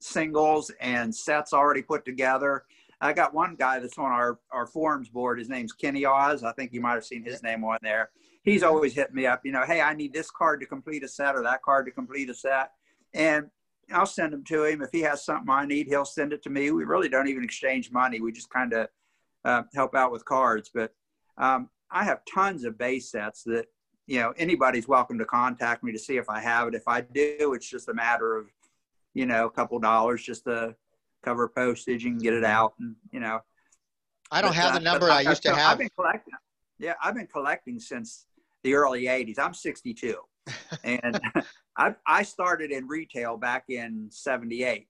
[0.00, 2.64] singles and sets already put together.
[3.00, 5.38] I got one guy that's on our our forums board.
[5.38, 6.42] His name's Kenny Oz.
[6.42, 8.10] I think you might have seen his name on there.
[8.42, 9.42] He's always hitting me up.
[9.44, 11.92] You know, hey, I need this card to complete a set or that card to
[11.92, 12.70] complete a set,
[13.14, 13.46] and
[13.92, 14.82] I'll send them to him.
[14.82, 16.70] If he has something I need, he'll send it to me.
[16.70, 18.20] We really don't even exchange money.
[18.20, 18.88] We just kind of
[19.44, 20.70] uh, help out with cards.
[20.72, 20.92] But
[21.36, 23.66] um, I have tons of base sets that,
[24.06, 26.74] you know, anybody's welcome to contact me to see if I have it.
[26.74, 28.46] If I do, it's just a matter of,
[29.14, 30.74] you know, a couple dollars just to
[31.28, 32.74] cover postage and get it out.
[32.80, 33.40] And, you know,
[34.30, 36.34] I don't but, have uh, the number but I used to I've been collecting.
[36.78, 38.26] Yeah, I've been collecting since
[38.64, 39.38] the early 80s.
[39.38, 40.16] I'm 62.
[40.84, 41.20] and
[41.76, 44.88] I, I started in retail back in 78.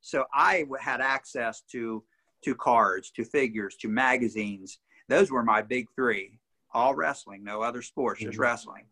[0.00, 2.04] So I had access to,
[2.44, 4.78] to cards, to figures, to magazines.
[5.08, 6.38] Those were my big three
[6.74, 8.42] all wrestling, no other sports, just Mhm.
[8.42, 8.84] wrestling.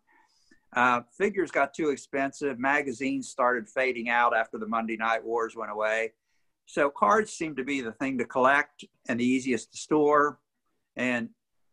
[0.72, 2.58] Uh, figures got too expensive.
[2.58, 6.14] Magazines started fading out after the Monday Night Wars went away.
[6.66, 10.40] So cards seemed to be the thing to collect and the easiest to store.
[10.96, 11.30] And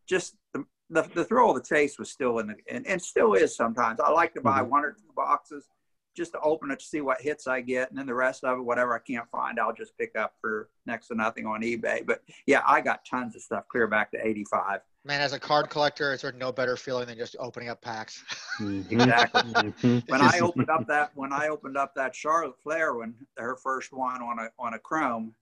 [0.07, 3.33] just the, the, the thrill of the chase was still in the, and, and still
[3.33, 3.99] is sometimes.
[3.99, 4.69] I like to buy Mhm.
[4.69, 5.67] one or two boxes
[6.15, 7.89] just to open it to see what hits I get.
[7.89, 10.69] And then the rest of it, whatever I can't find, I'll just pick up for
[10.85, 12.05] next to nothing on eBay.
[12.05, 14.81] But yeah, I got tons of stuff clear back to 85.
[15.05, 18.23] Man, as a card collector, is there no better feeling than just opening up packs?
[18.59, 18.91] Mhm.
[18.91, 19.41] Exactly.
[19.81, 20.07] Mhm.
[20.09, 23.91] when I opened up that when I opened up that Charlotte Flair one, her first
[23.91, 25.33] one on a on a chrome,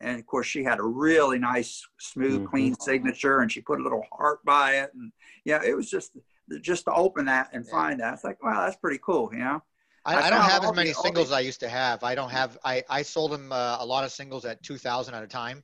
[0.00, 2.46] and of course she had a really nice, smooth, Mhm.
[2.50, 5.12] clean signature, and she put a little heart by it, and
[5.44, 6.16] yeah, it was just
[6.60, 7.70] just to open that and Yeah.
[7.72, 8.14] find that.
[8.14, 9.62] It's like, wow, that's pretty cool, you know.
[10.04, 12.02] I, I I don't have as all the- many singles the- I used to have.
[12.04, 12.56] I don't have.
[12.64, 15.62] I I sold them uh, a lot of singles at two thousand at a time.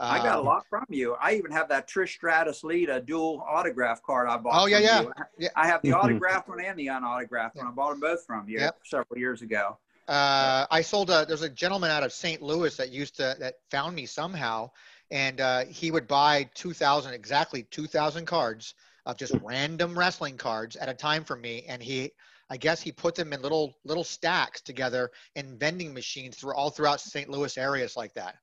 [0.00, 1.14] I got a Um, lot from you.
[1.20, 4.62] I even have that Trish Stratus Lita dual autograph card I bought.
[4.62, 5.04] Oh, yeah, yeah.
[5.36, 5.48] Yeah.
[5.56, 6.04] I have the Mhm.
[6.04, 7.66] autographed one and the unautographed one.
[7.66, 8.78] I bought them both from you Yep.
[8.84, 9.76] several years ago.
[10.06, 11.26] Uh, I sold a.
[11.26, 12.40] There's a gentleman out of St.
[12.40, 14.70] Louis that used to that found me somehow,
[15.10, 18.74] and uh, he would buy two thousand exactly two thousand cards
[19.04, 22.12] of just random wrestling cards at a time for me, and he.
[22.50, 26.70] I guess he put them in little little stacks together in vending machines through all
[26.70, 27.28] throughout St.
[27.28, 28.36] Louis areas like that.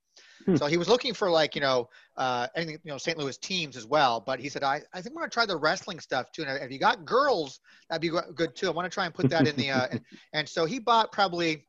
[0.46, 0.56] Hmm.
[0.56, 3.18] So he was looking for like you know uh, anything you know St.
[3.18, 4.20] Louis teams as well.
[4.20, 6.44] But he said I, I think I'm gonna try the wrestling stuff too.
[6.44, 7.60] And if you got girls,
[7.90, 8.68] that'd be good too.
[8.68, 10.02] I want to try and put that in the uh, and,
[10.34, 11.68] and so he bought probably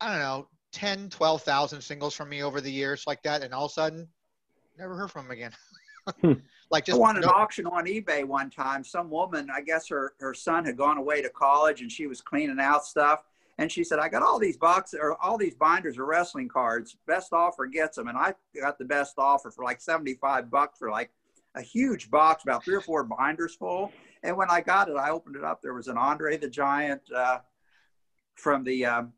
[0.00, 3.66] I don't know 10, 12,000 singles from me over the years like that, and all
[3.66, 4.08] of a sudden
[4.78, 5.52] never heard from him again.
[6.70, 8.84] like I just won an no- auction on eBay one time.
[8.84, 12.20] Some woman, I guess her, her son had gone away to college and she was
[12.20, 13.22] cleaning out stuff.
[13.58, 16.96] And she said, I got all these boxes or all these binders of wrestling cards.
[17.06, 18.08] Best offer gets them.
[18.08, 21.10] And I got the best offer for like 75 bucks for like
[21.54, 23.92] a huge box, about three or four binders full.
[24.24, 25.62] And when I got it, I opened it up.
[25.62, 27.38] There was an Andre the Giant uh,
[28.34, 29.12] from the um,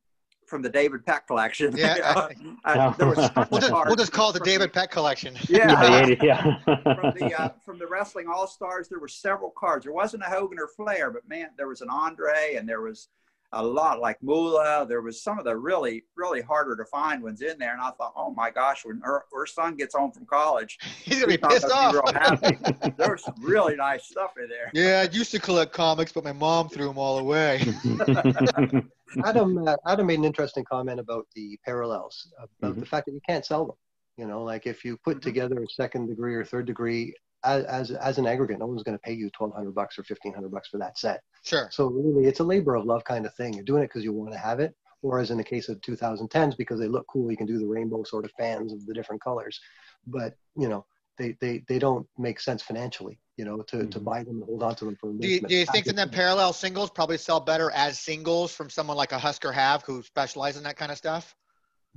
[0.47, 1.77] from the David Peck collection.
[1.77, 2.29] Yeah.
[2.65, 3.17] Uh, there was
[3.51, 5.37] We'll just, we'll just call it the from David Peck collection.
[5.49, 6.57] Yeah, yeah, yeah.
[6.83, 10.27] from the uh, from the wrestling all stars there were several cards there wasn't a
[10.27, 13.09] hogan or flair but man there was an andre and there was
[13.53, 14.87] a lot like Mula.
[14.89, 17.73] There was some of the really, really harder to find ones in there.
[17.73, 21.17] And I thought, oh my gosh, when her, her son gets home from college, He's
[21.21, 21.93] gonna be he pissed off.
[21.95, 22.59] real happy.
[22.97, 24.71] there was some really nice stuff in there.
[24.75, 27.65] Yeah, I used to collect comics, but my mom threw them all away.
[29.25, 32.81] Adam, uh, Adam made an interesting comment about the parallels, about Mhm.
[32.81, 33.77] the fact that you can't sell them.
[34.17, 35.23] You know, like if you put Mhm.
[35.23, 37.15] together a second degree or third degree
[37.47, 40.51] as, as, as an aggregate, no one's going to pay you 1200 bucks or 1500
[40.51, 41.23] bucks for that set.
[41.45, 41.69] Sure.
[41.71, 43.55] So really, it's a labor of love kind of thing.
[43.55, 45.81] You're doing it because you want to have it, or as in the case of
[45.81, 47.31] 2010s, because they look cool.
[47.31, 49.59] You can do the rainbow sort of fans of the different colors,
[50.07, 50.85] but you know,
[51.19, 53.19] they they, they don't make sense financially.
[53.37, 54.05] You know, to, to Mhm.
[54.05, 55.13] buy them and hold on to them for.
[55.13, 58.71] Do you, do you think that then parallel singles probably sell better as singles from
[58.71, 61.35] someone like a Husker Have who specializes in that kind of stuff?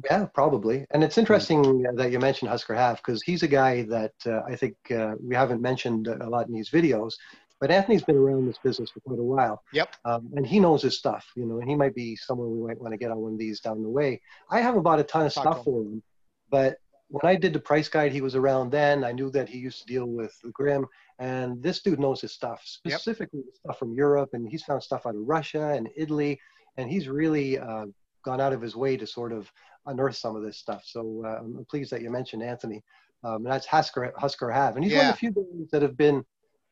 [0.06, 0.86] Yeah, probably.
[0.91, 4.41] And it's interesting uh, that you mentioned Husker Half because he's a guy that uh,
[4.47, 7.14] I think uh, we haven't mentioned a lot in these videos.
[7.60, 9.62] But Anthony's been around this business for quite a while.
[9.74, 9.93] Yep.
[10.06, 12.80] Um, and he knows his stuff, you know, and he might be someone we might
[12.80, 14.22] want to get on one of these down the way.
[14.50, 16.02] I haven't bought a ton of stuff for him,
[16.50, 16.78] but
[17.10, 19.04] when I did the price guide, he was around then.
[19.04, 20.86] I knew that he used to deal with the Grim,
[21.18, 25.06] and this dude knows his stuff, specifically the stuff from Europe, and he's found stuff
[25.06, 26.39] out of Russia and Italy,
[26.78, 27.88] and he's really uh,
[28.24, 29.52] gone out of his way to sort of
[29.89, 30.83] unearth some of this stuff.
[30.85, 32.83] So uh, I'm pleased that you mentioned Anthony.
[33.23, 35.97] Um, and that's Husker Husker Have, and he's one of the few guys that have
[35.97, 36.23] been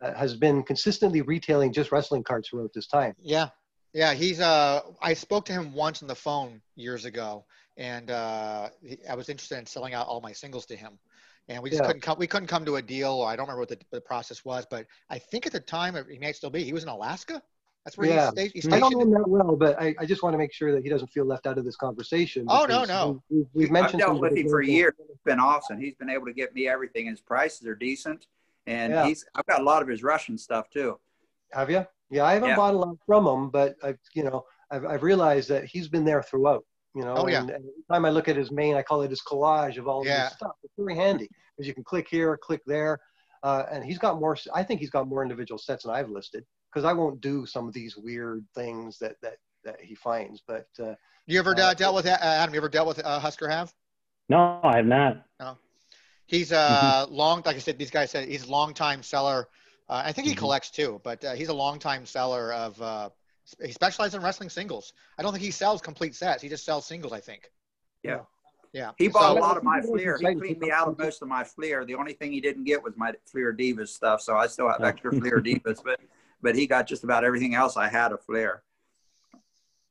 [0.01, 3.13] uh, has been consistently retailing just wrestling cards throughout this time.
[3.21, 3.49] Yeah.
[3.93, 7.45] Yeah, he's uh I spoke to him once on the phone years ago
[7.77, 10.99] and uh he, I was interested in selling out all my singles to him.
[11.49, 11.87] And we just Yeah.
[11.87, 14.01] couldn't come we couldn't come to a deal or I don't remember what the, the
[14.01, 16.63] process was, but I think at the time he may still be.
[16.63, 17.41] He was in Alaska.
[17.87, 18.31] That's where Yeah.
[18.35, 20.37] he's, sta- he's I don't know him that well, but I, I just want to
[20.37, 22.45] make sure that he doesn't feel left out of this conversation.
[22.49, 23.23] Oh, no, no.
[23.29, 24.77] we- We've, we've I've mentioned some dealt with the him for examples.
[24.77, 24.93] years.
[25.09, 25.79] It's been awesome.
[25.79, 27.05] He's been able to get me everything.
[27.05, 28.27] His prices are decent,
[28.65, 29.05] and Yeah.
[29.05, 29.23] he's.
[29.35, 30.99] I've got a lot of his Russian stuff too.
[31.53, 31.85] Have you?
[32.09, 32.55] Yeah, I haven't Yeah.
[32.57, 36.03] bought a lot from him, but I've you know I've, I've realized that he's been
[36.03, 36.65] there throughout.
[36.93, 37.39] You know, Oh, yeah.
[37.39, 39.87] and, and every time I look at his main, I call it his collage of
[39.87, 40.25] all Yeah.
[40.25, 40.51] his stuff.
[40.61, 42.99] It's very handy because you can click here, click there,
[43.43, 44.35] uh, and he's got more.
[44.53, 46.43] I think he's got more individual sets than I've listed
[46.77, 50.41] because I won't do some of these weird things that that that he finds.
[50.45, 50.93] But uh,
[51.25, 52.53] You ever Uh, uh, dealt with uh, Adam?
[52.53, 53.73] You ever dealt with uh, Husker Have?
[54.29, 55.25] no, I have not.
[55.39, 55.57] No,
[56.27, 59.47] He's uh long, like I said, these guys said he's a long time seller.
[59.89, 60.37] Uh, I think he Mhm.
[60.37, 62.79] collects too, but uh, he's a long time seller of.
[62.81, 63.09] Uh,
[63.65, 64.91] he specializes in wrestling singles.
[65.17, 66.43] I don't think he sells complete sets.
[66.43, 67.13] He just sells singles.
[67.13, 67.49] I think.
[68.03, 68.19] Yeah.
[68.73, 68.91] Yeah.
[68.97, 70.17] He bought So- a lot of my Well, Fleer.
[70.17, 71.85] He cleaned me out of most of my Fleer.
[71.85, 74.21] The only thing he didn't get was my Fleer Divas stuff.
[74.21, 75.99] So I still have extra Fleer Divas, but
[76.41, 78.63] but he got just about everything else I had of Fleer.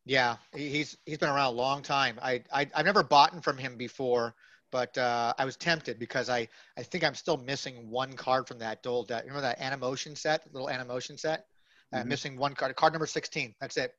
[0.04, 2.18] Yeah, he- he's he's been around a long time.
[2.22, 4.34] I, I I've never bought from him before,
[4.70, 8.58] but uh, I was tempted because I I think I'm still missing one card from
[8.60, 9.10] that old.
[9.10, 11.46] Uh, remember that Animotion set, little Animotion set?
[11.92, 12.06] Uh, Mhm.
[12.06, 13.54] Missing one card, card number 16.
[13.60, 13.92] That's it.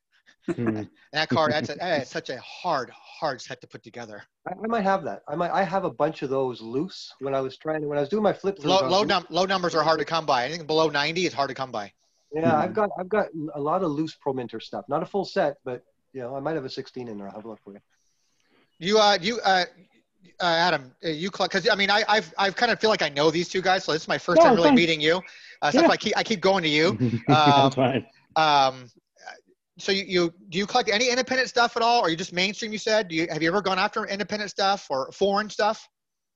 [0.46, 0.68] Hmm.
[0.68, 4.24] And that card, that's a, that is such a hard hard set to put together.
[4.48, 5.24] I, I might have that.
[5.28, 5.52] I might.
[5.52, 8.24] I have a bunch of those loose when I was trying when I was doing
[8.24, 8.58] my flip.
[8.64, 10.46] Low low, num- low numbers are hard to come by.
[10.46, 11.92] Anything below 90 is hard to come by.
[12.34, 14.86] Yeah, I've got I've got a lot of loose Pro Minter stuff.
[14.90, 17.28] Not a full set, but you know I might have a 16 in there.
[17.28, 17.80] I'll have a look for you.
[18.80, 19.66] You uh you uh.
[20.42, 23.10] Uh, Adam, uh, you because I mean I I've I've kind of feel like I
[23.10, 24.76] know these two guys, so this is my first No, time really fine.
[24.76, 25.22] meeting you.
[25.62, 25.94] Uh, so that's Yeah.
[25.94, 26.90] I keep I keep going to you.
[27.30, 28.06] Um, That's fine.
[28.36, 28.92] um,
[29.80, 32.72] so you, you do you collect any independent stuff at all, or you just mainstream?
[32.72, 33.08] You said.
[33.08, 35.88] Do you have you ever gone after independent stuff or foreign stuff?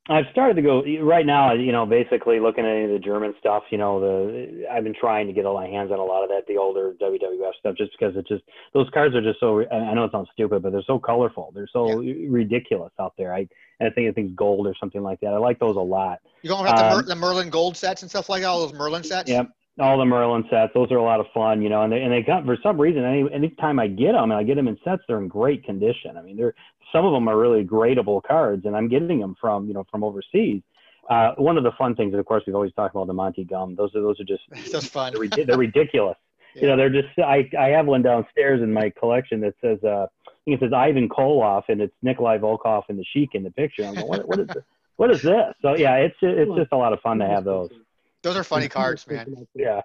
[0.09, 1.53] I've started to go right now.
[1.53, 3.63] You know, basically looking at any of the German stuff.
[3.69, 6.29] You know, the I've been trying to get all my hands on a lot of
[6.29, 8.43] that, the older WWF stuff, just because it's just
[8.73, 9.61] those cards are just so.
[9.69, 11.51] I know it sounds stupid, but they're so colorful.
[11.53, 12.27] They're so yeah.
[12.29, 13.33] ridiculous out there.
[13.33, 13.47] I
[13.79, 15.33] I think I think gold or something like that.
[15.33, 16.19] I like those a lot.
[16.41, 18.65] You going with um, the, Mer- the Merlin gold sets and stuff like that, all
[18.65, 19.29] those Merlin sets?
[19.29, 19.49] Yep.
[19.79, 22.11] All the Merlin sets, those are a lot of fun, you know, and they and
[22.11, 24.77] they got for some reason any anytime I get them and I get them in
[24.83, 26.17] sets, they're in great condition.
[26.17, 26.55] I mean, they're
[26.91, 30.03] some of them are really gradable cards, and I'm getting them from you know from
[30.03, 30.61] overseas.
[31.09, 33.75] Uh, one of the fun things, of course, we've always talked about the Monty gum.
[33.75, 35.13] Those are those are just just fun.
[35.13, 36.17] They're, they're ridiculous.
[36.17, 36.27] yeah.
[36.61, 37.07] You know, they're just.
[37.17, 40.73] I I have one downstairs in my collection that says uh, I think it says
[40.73, 43.85] Ivan Koloff and it's Nikolai Volkov and the Sheik in the picture.
[43.85, 44.63] I'm like, what, what is this?
[44.97, 45.53] What is this?
[45.61, 47.71] So yeah, it's it's just a lot of fun to have those.
[48.21, 49.47] Those are funny cards, man.
[49.55, 49.81] Yeah.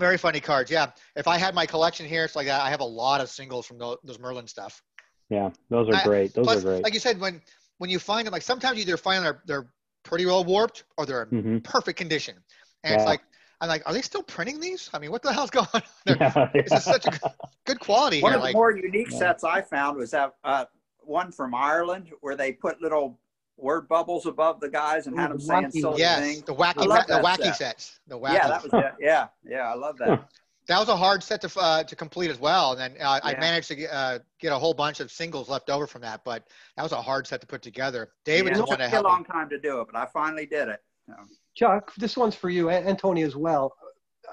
[0.00, 0.70] Very funny cards.
[0.70, 0.90] Yeah.
[1.14, 2.62] If I had my collection here, it's like that.
[2.62, 4.82] I have a lot of singles from those, those Merlin stuff.
[5.28, 6.34] Yeah, those are great.
[6.34, 6.82] Those plus, are great.
[6.82, 7.40] Like you said, when
[7.78, 9.70] when you find them, like sometimes you either find they're they're
[10.02, 11.58] pretty well warped or they're in mm-hmm.
[11.58, 12.34] perfect condition,
[12.82, 12.96] and yeah.
[12.96, 13.20] it's like
[13.60, 14.88] I'm like, are they still printing these?
[14.94, 15.82] I mean, what the hell's going on?
[16.06, 16.78] Yeah, yeah.
[16.78, 17.20] such a good,
[17.66, 18.22] good quality.
[18.22, 18.38] One here.
[18.38, 20.64] of like, the more unique sets I found was that uh,
[20.98, 23.18] one from Ireland where they put little
[23.62, 26.42] word bubbles above the guys and had them saying silly yes, things.
[26.42, 27.56] the wacky, the wacky set.
[27.56, 28.00] sets.
[28.08, 28.34] The wacky.
[28.34, 28.92] Yeah, that was it.
[29.00, 30.28] Yeah, yeah, I love that.
[30.66, 33.30] That was a hard set to uh, to complete as well, and then uh, yeah.
[33.30, 36.22] I managed to get, uh, get a whole bunch of singles left over from that.
[36.24, 36.46] But
[36.76, 38.10] that was a hard set to put together.
[38.24, 39.24] David, yeah, it took a long me.
[39.24, 40.80] time to do it, but I finally did it.
[41.06, 41.14] So.
[41.54, 43.74] Chuck, this one's for you and Tony as well.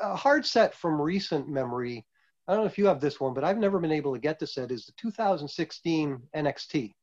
[0.02, 2.06] A hard set from recent memory.
[2.48, 4.40] I don't know if you have this one, but I've never been able to get
[4.40, 4.72] this set.
[4.72, 6.94] Is the 2016 NXT,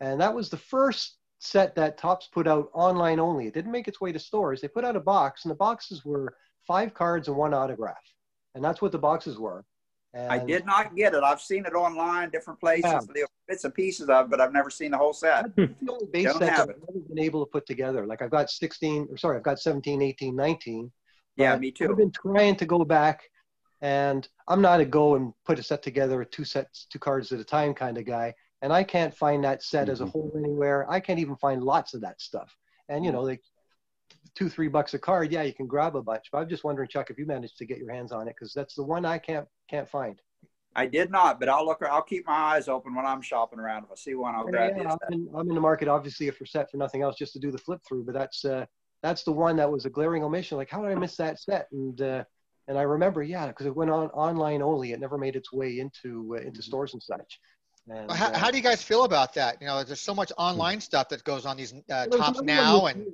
[0.00, 3.46] and that was the first set that Topps put out online only.
[3.46, 4.60] It didn't make its way to stores.
[4.60, 6.34] They put out a box, and the boxes were
[6.66, 7.96] five cards and one autograph,
[8.54, 9.64] and that's what the boxes were.
[10.14, 11.22] And I did not get it.
[11.22, 13.24] I've seen it online, different places, yeah.
[13.46, 15.54] bits and pieces of, but I've never seen the whole set.
[15.56, 18.06] That's the only base set I've never been able to put together.
[18.06, 20.90] Like I've got 16, or sorry, I've got 17, 18, 19.
[21.36, 21.90] Yeah, me too.
[21.90, 23.20] I've been trying to go back,
[23.80, 27.38] and I'm not a go and put a set together, two sets, two cards at
[27.38, 29.92] a time kind of guy and I can't find that set mm-hmm.
[29.92, 30.12] as a mm-hmm.
[30.12, 30.90] whole anywhere.
[30.90, 32.56] I can't even find lots of that stuff.
[32.88, 33.42] And you know, like
[34.34, 36.26] two, three bucks a card, yeah, you can grab a bunch.
[36.32, 38.52] But I'm just wondering, Chuck, if you managed to get your hands on it, because
[38.54, 40.20] that's the one I can't can't find.
[40.76, 41.82] I did not, but I'll look.
[41.82, 43.84] I'll keep my eyes open when I'm shopping around.
[43.84, 46.38] If I see one, I'll grab yeah, I'm in, I'm in, the market, obviously, if
[46.38, 48.04] we're set for nothing else, just to do the flip through.
[48.04, 48.66] But that's uh,
[49.02, 50.56] that's the one that was a glaring omission.
[50.56, 51.66] Like, how did I miss that set?
[51.72, 52.24] And uh,
[52.68, 54.92] and I remember, yeah, because it went on online only.
[54.92, 56.60] It never made its way into uh, into mm-hmm.
[56.60, 57.40] stores and such.
[57.90, 59.58] And, how, uh, how, do you guys feel about that?
[59.60, 63.06] You know, there's so much online stuff that goes on these uh, Topps now, and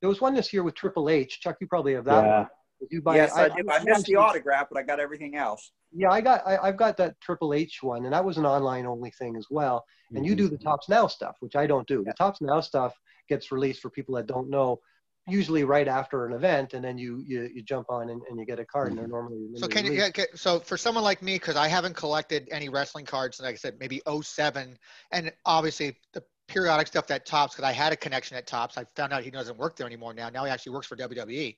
[0.00, 1.40] there was one this year with Triple H.
[1.40, 2.24] Chuck, you probably have that.
[2.24, 2.38] Yeah.
[2.38, 2.48] One.
[2.90, 3.62] You buy, yes, I, I, do.
[3.70, 5.70] I missed the autograph, but I got everything else.
[5.92, 8.86] Yeah, I got I, have got that Triple H one, and that was an online
[8.86, 9.84] only thing as well.
[10.10, 10.26] And mm-hmm.
[10.26, 12.02] you do the Topps Now stuff, which I don't do.
[12.04, 12.92] The Topps Now stuff
[13.28, 14.80] gets released for people that don't know
[15.28, 18.44] usually right after an event and then you you, you jump on and, and you
[18.44, 19.12] get a card and they're mm-hmm.
[19.12, 22.68] normally so can you get, so for someone like me because i haven't collected any
[22.68, 24.76] wrestling cards like i said maybe 07
[25.12, 28.84] and obviously the periodic stuff that topps because i had a connection at topps i
[28.96, 31.56] found out he doesn't work there anymore now now he actually works for wwe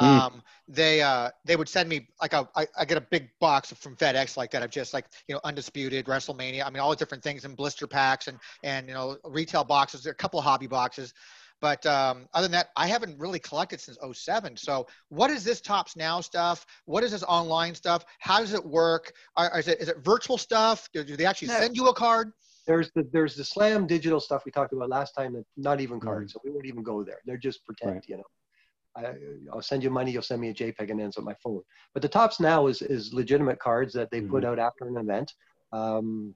[0.00, 0.06] mm.
[0.06, 3.72] um, they uh, they would send me like a, I, I get a big box
[3.72, 6.64] from FedEx like that of just like you know undisputed WrestleMania.
[6.64, 10.06] I mean all the different things in blister packs and and you know retail boxes.
[10.06, 11.12] A couple of hobby boxes.
[11.60, 14.56] But um, other than that, I haven't really collected since 07.
[14.56, 16.64] So what is this Topps Now stuff?
[16.86, 18.04] What is this online stuff?
[18.18, 19.12] How does it work?
[19.36, 20.88] Are, is, it, is it virtual stuff?
[20.92, 21.58] Do, do they actually no.
[21.58, 22.32] send you a card?
[22.66, 25.98] There's the there's the slam digital stuff we talked about last time that not even
[25.98, 26.38] cards, mm-hmm.
[26.38, 27.18] so we won't even go there.
[27.24, 28.04] They're just pretend, right.
[28.06, 28.24] you know.
[28.96, 29.14] I,
[29.54, 31.62] will send you money, you'll send me a JPEG and ends on my phone.
[31.94, 34.30] But the Topps Now is is legitimate cards that they mm-hmm.
[34.30, 35.32] put out after an event.
[35.72, 36.34] Um,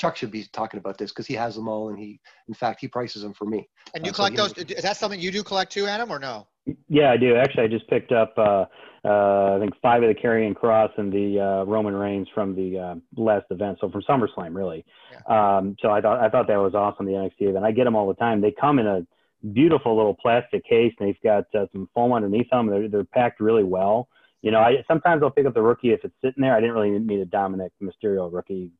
[0.00, 2.80] Chuck should be talking about this because he has them all, and he, in fact,
[2.80, 3.68] he prices them for me.
[3.94, 4.70] And you uh, collect so those?
[4.70, 6.46] Is that something you do collect too, Adam, or no?
[6.88, 7.36] Yeah, I do.
[7.36, 8.64] Actually, I just picked up, uh,
[9.04, 12.78] uh, I think, five of the Karrion Cross and the uh, Roman Reigns from the
[12.78, 13.76] uh, last event.
[13.80, 14.86] So from SummerSlam, really.
[15.12, 15.56] Yeah.
[15.58, 17.04] Um, so I thought I thought that was awesome.
[17.04, 17.64] The NXT event.
[17.66, 18.40] I get them all the time.
[18.40, 19.06] They come in a
[19.52, 22.68] beautiful little plastic case, and they've got uh, some foam underneath them.
[22.68, 24.08] They're they're packed really well.
[24.40, 26.56] You know, I sometimes I'll pick up the rookie if it's sitting there.
[26.56, 28.72] I didn't really need a Dominic Mysterio rookie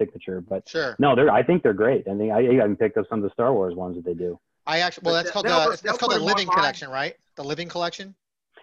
[0.00, 0.40] signature.
[0.40, 0.96] But sure.
[0.98, 2.08] no, they're I think they're great.
[2.08, 4.38] I think I even picked up some of the Star Wars ones that they do.
[4.66, 7.14] I actually well that's called the that's called the Living Collection, right?
[7.36, 8.14] The Living Collection.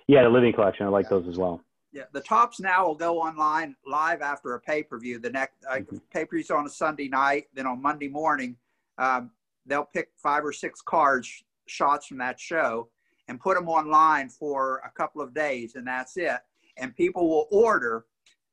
[0.07, 0.85] Yeah, the Living Collection.
[0.85, 1.09] I like yeah.
[1.09, 1.61] those as well.
[1.93, 5.19] Yeah, the topps now will go online live after a pay per view.
[5.19, 5.97] The next uh, mm-hmm.
[6.11, 8.55] pay per views on a Sunday night, then on Monday morning,
[8.97, 9.31] um,
[9.65, 12.89] they'll pick five or six cards shots from that show
[13.27, 16.39] and put them online for a couple of days, and that's it.
[16.77, 18.05] And people will order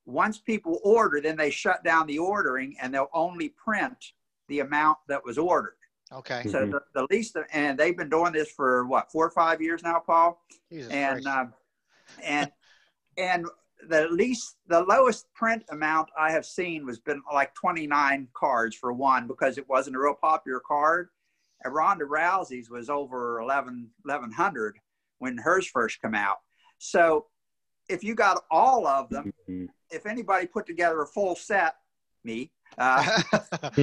[0.06, 4.12] once people order, then they shut down the ordering and they'll only print
[4.48, 5.76] the amount that was ordered.
[6.12, 6.42] Okay.
[6.48, 6.70] So Mhm.
[6.72, 9.98] the, the least, and they've been doing this for what four or five years now,
[10.00, 10.42] Paul.
[10.70, 11.54] Jesus and um,
[12.22, 12.52] and
[13.16, 13.46] and
[13.88, 18.92] the least the lowest print amount I have seen was been like 29 cards for
[18.92, 21.08] one because it wasn't a real popular card.
[21.62, 24.78] And Ronda Rousey's was over 11 1100
[25.18, 26.38] when hers first come out.
[26.78, 27.26] So
[27.88, 29.68] if you got all of them, Mhm.
[29.94, 31.76] If anybody put together a full set,
[32.24, 33.20] me, uh,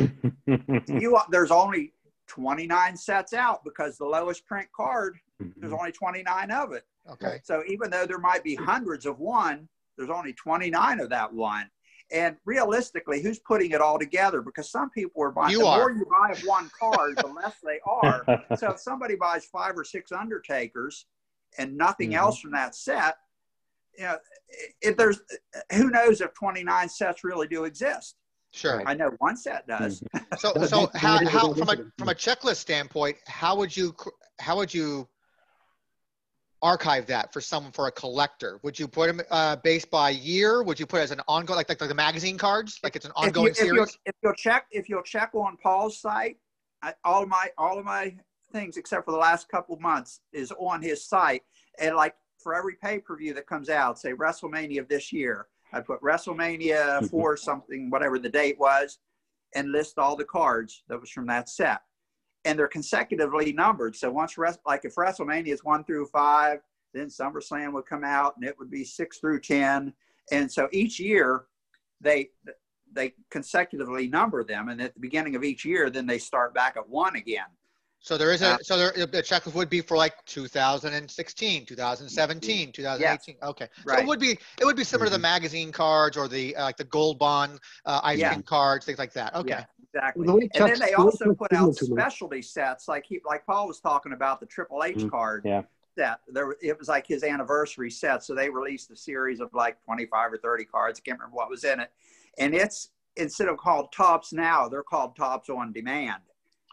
[0.87, 1.93] you there's only
[2.27, 5.17] 29 sets out because the lowest print card
[5.57, 6.85] there's only 29 of it.
[7.11, 7.39] okay.
[7.43, 11.69] So even though there might be hundreds of one, there's only 29 of that one.
[12.11, 14.41] And realistically, who's putting it all together?
[14.41, 15.51] Because some people are buying.
[15.51, 15.77] You the are.
[15.79, 18.25] more you buy of one card, the less they are.
[18.57, 21.05] So if somebody buys five or six Undertakers
[21.57, 22.17] and nothing Mhm.
[22.17, 23.17] else from that set,
[23.97, 24.17] you know,
[24.81, 25.21] if there's
[25.73, 28.15] who knows if 29 sets really do exist.
[28.53, 28.83] Sure.
[28.85, 30.03] I know one set does.
[30.37, 33.95] So, That- so that- how, how from a from a checklist standpoint, how would you
[34.39, 35.07] how would you
[36.61, 38.59] archive that for someone for a collector?
[38.63, 40.63] Would you put them uh, based by year?
[40.63, 43.05] Would you put it as an ongoing like like, like the magazine cards, like it's
[43.05, 43.97] an if, you, ongoing if, you'll, series?
[44.05, 46.37] if you'll check if you'll check on Paul's site,
[46.81, 48.15] I, all of my all of my
[48.51, 51.41] things except for the last couple of months is on his site.
[51.79, 55.47] And like for every pay per view that comes out, say WrestleMania of this year,
[55.73, 57.09] I'd put WrestleMania Mhm.
[57.09, 58.99] for something whatever the date was,
[59.55, 61.81] and list all the cards that was from that set.
[62.45, 63.95] And they're consecutively numbered.
[63.95, 66.61] So once like if WrestleMania is one through five,
[66.93, 69.93] then SummerSlam would come out and it would be six through ten.
[70.31, 71.45] And so each year
[71.99, 72.31] they
[72.93, 76.75] they consecutively number them, and at the beginning of each year, then they start back
[76.75, 77.45] at one again.
[78.03, 82.71] So there is a Uh, so there the checklist would be for like 2016, 2017,
[82.71, 83.37] 2018.
[83.43, 85.21] Okay, so it would be it would be similar to the Mhm.
[85.21, 88.29] magazine cards or the uh, like the gold bond uh, ice Yeah.
[88.33, 89.35] cream cards, things like that.
[89.35, 89.49] Okay.
[89.49, 90.25] Yeah, exactly.
[90.25, 93.45] The and then they also put out it to me- specialty sets, like he, like
[93.45, 95.61] Paul was talking about the Triple H Mm, card yeah.
[95.95, 96.21] set.
[96.27, 100.33] There, it was like his anniversary set, so they released a series of like twenty-five
[100.33, 100.99] or thirty cards.
[100.99, 101.91] I can't remember what was in it,
[102.39, 106.23] and it's instead of called topps now, they're called topps on demand,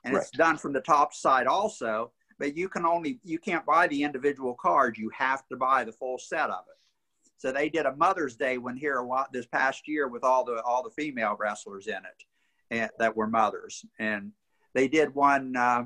[0.04, 2.12] and it's done from the top side also.
[2.38, 4.98] But you can only you can't buy the individual cards.
[4.98, 6.78] You have to buy the full set of it.
[7.36, 10.82] So they did a Mother's Day one here this past year with all the all
[10.82, 12.24] the female wrestlers in it,
[12.70, 14.32] and that were mothers, and
[14.74, 15.84] they did one uh,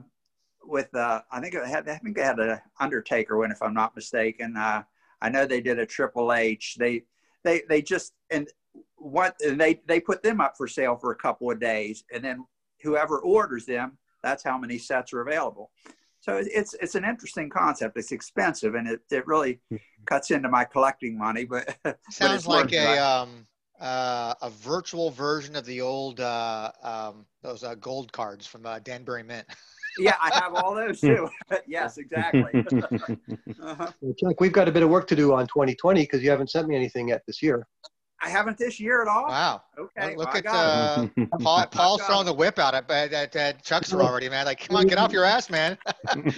[0.64, 3.74] with uh, I think it had I think they had an Undertaker one if I'm
[3.74, 4.56] not mistaken.
[4.56, 4.82] Uh,
[5.20, 6.76] I know they did a Triple H.
[6.78, 7.04] They
[7.44, 8.48] they they just and
[8.96, 12.24] what and they they put them up for sale for a couple of days, and
[12.24, 12.44] then
[12.82, 15.70] whoever orders them, that's how many sets are available.
[16.20, 17.96] So it's it's an interesting concept.
[17.96, 19.60] It's expensive, and it, it really
[20.06, 21.44] cuts into my collecting money.
[21.44, 22.98] But but Sounds it's like a it.
[22.98, 23.46] um
[23.82, 28.78] uh, a virtual version of the old uh, um, those uh, gold cards from uh,
[28.78, 29.44] Danbury Mint.
[29.98, 31.28] yeah, I have all those too.
[31.66, 32.64] yes, exactly.
[32.64, 33.92] uh-huh.
[34.00, 36.50] Well, Chuck, we've got a bit of work to do on 2020 because you haven't
[36.50, 37.66] sent me anything yet this year.
[38.24, 39.26] I haven't this year at all.
[39.26, 39.62] Wow.
[39.76, 43.34] Okay, Look well, at got uh, Paul, Paul's throwing the whip out at, at, at,
[43.36, 44.46] at Chuck's already, man.
[44.46, 45.76] Like, come on, get off your ass, man.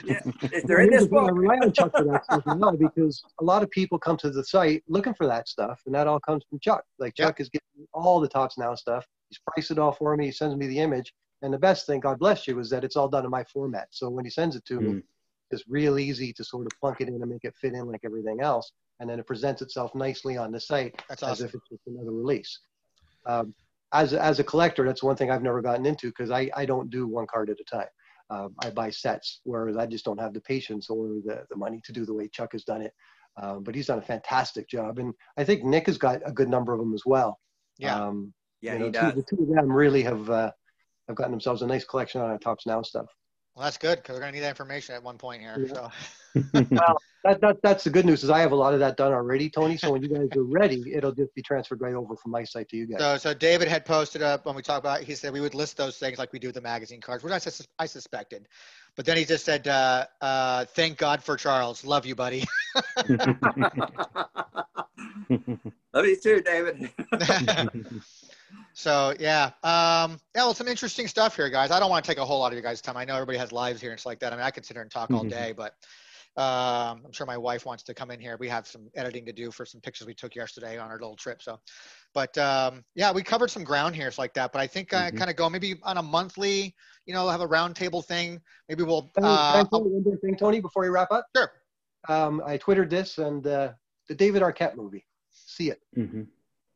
[0.05, 0.21] Yeah,
[0.65, 3.23] they're in this Here's the thing, I rely on Chuck for that stuff now because
[3.41, 6.21] a lot of people come to the site looking for that stuff, and that all
[6.21, 6.85] comes from Chuck.
[6.99, 7.27] Like Yeah.
[7.27, 9.07] Chuck is getting all the Topps Now stuff.
[9.29, 10.27] He's priced it all for me.
[10.27, 11.13] He sends me the image,
[11.43, 13.89] and the best thing, God bless you, is that it's all done in my format.
[13.91, 15.03] So when he sends it to me, Mm.
[15.51, 18.01] it's real easy to sort of plunk it in and make it fit in like
[18.05, 21.47] everything else, and then it presents itself nicely on the site That's as awesome.
[21.47, 22.59] if it's just another release.
[23.27, 23.55] Um,
[23.93, 26.65] as, a- as a collector, that's one thing I've never gotten into because I, I
[26.67, 27.89] don't do one card at a time.
[28.31, 31.81] Um, I buy sets, whereas I just don't have the patience or the, the money
[31.85, 32.93] to do the way Chuck has done it.
[33.41, 34.99] Um, but he's done a fantastic job.
[34.99, 37.39] And I think Nick has got a good number of them as well.
[37.79, 37.97] Yeah.
[38.01, 38.33] Um,
[38.63, 39.15] Yeah, you know, he two- does.
[39.15, 40.53] the two of them really have, uh,
[41.09, 43.07] have gotten themselves a nice collection on our Topps Now stuff.
[43.55, 45.57] Well, that's good because we're gonna need that information at one point here.
[45.69, 45.75] Yeah.
[45.75, 48.97] So, Well, that, that, that's the good news is I have a lot of that
[48.97, 49.77] done already, Tony.
[49.77, 52.69] So when you guys are ready, it'll just be transferred right over from my site
[52.69, 53.01] to you guys.
[53.01, 55.01] so, so David had posted up when we talked about.
[55.01, 57.33] He said we would list those things like we do with the magazine cards, which
[57.33, 58.47] I, sus- I suspected.
[58.97, 61.85] But then he just said, uh, uh, "Thank God for Charles.
[61.85, 62.45] Love you, buddy."
[65.93, 66.91] Love you too, David.
[68.75, 70.45] so yeah, um, yeah.
[70.45, 71.71] Well, some interesting stuff here, guys.
[71.71, 72.97] I don't want to take a whole lot of your guys' time.
[72.97, 74.33] I know everybody has lives here and stuff like that.
[74.33, 75.31] I mean, I could sit here and talk all Mhm.
[75.31, 75.75] day, but
[76.37, 78.37] um, I'm sure my wife wants to come in here.
[78.39, 81.15] We have some editing to do for some pictures we took yesterday on our little
[81.17, 81.41] trip.
[81.43, 81.61] So,
[82.13, 84.53] but um, yeah, we covered some ground here, it's like that.
[84.53, 85.17] But I think I Mhm.
[85.19, 86.75] kind of go maybe on a monthly,
[87.07, 88.41] you know, have a roundtable thing.
[88.69, 89.11] Maybe we'll.
[89.15, 91.27] Can Uh, I one more thing, Tony, before we wrap up?
[91.37, 91.53] Sure.
[92.09, 93.73] Um, I twittered this and uh,
[94.09, 95.07] the David Arquette movie.
[95.31, 95.81] See it.
[95.97, 96.27] Mhm.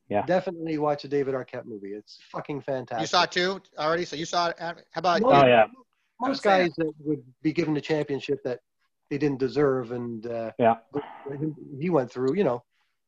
[0.09, 0.25] Yeah.
[0.25, 1.93] Definitely watch a David Arquette movie.
[1.93, 3.03] It's fucking fantastic.
[3.03, 4.57] You saw it too already, so you saw it.
[4.59, 5.21] How about?
[5.21, 5.31] No.
[5.31, 5.67] Oh yeah.
[6.21, 8.61] most guys that would be given the championship that
[9.11, 10.77] they didn't deserve and uh, Yeah.
[11.81, 12.63] he went through, you know,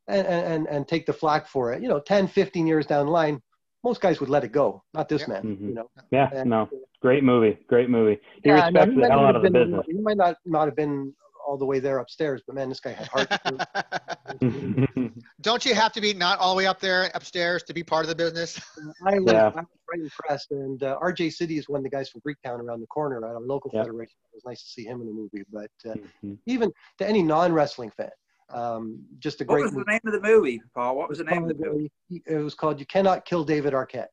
[0.08, 1.82] and, and, and take the flack for it.
[1.82, 3.40] You know, 10, 15 years down the line,
[3.84, 4.82] most guys would let it go.
[4.94, 5.28] Not this Yeah.
[5.34, 5.60] man, Mhm.
[5.68, 5.90] you know.
[6.10, 6.30] Yeah.
[6.32, 6.68] And- No.
[7.00, 7.58] Great movie.
[7.66, 8.20] Great movie.
[8.44, 9.86] He Yeah, no, respects he the hell out of the been- business.
[9.86, 11.14] He might not, not have been
[11.46, 13.28] all the way there upstairs, but man, this guy had heart.
[15.40, 18.04] Don't you have to be not all the way up there upstairs to be part
[18.04, 18.60] of the business?
[19.06, 19.46] I was, Yeah.
[19.48, 20.50] I was very impressed.
[20.50, 23.24] And uh, RJ City is one of the guys from Greektown around the corner at
[23.24, 23.82] our local Yeah.
[23.82, 24.14] federation.
[24.32, 25.44] It was nice to see him in the movie.
[25.52, 26.38] But uh, Mhm.
[26.46, 28.10] even to any non wrestling fan,
[28.50, 29.90] um, just a What great was the movie.
[29.92, 30.96] name of the movie, Paul?
[30.96, 31.90] What was the name of the movie?
[32.12, 34.08] uh, It was called You Cannot Kill David Arquette.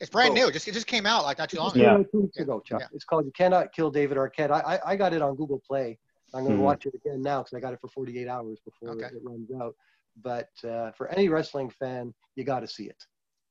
[0.00, 0.46] It's brand Cool.
[0.46, 0.52] new.
[0.52, 1.80] Just it just came out like not too long ago.
[1.82, 2.02] Yeah.
[2.10, 2.80] two weeks ago, Chuck.
[2.80, 2.86] Yeah.
[2.92, 4.50] It's called You Cannot Kill David Arquette.
[4.50, 5.98] I, I, I got it on Google Play.
[6.34, 6.64] I'm going to Mhm.
[6.64, 9.06] watch it again now because I got it for 48 hours before Okay.
[9.06, 9.74] it runs out.
[10.22, 13.02] But uh, for any wrestling fan, you got to see it.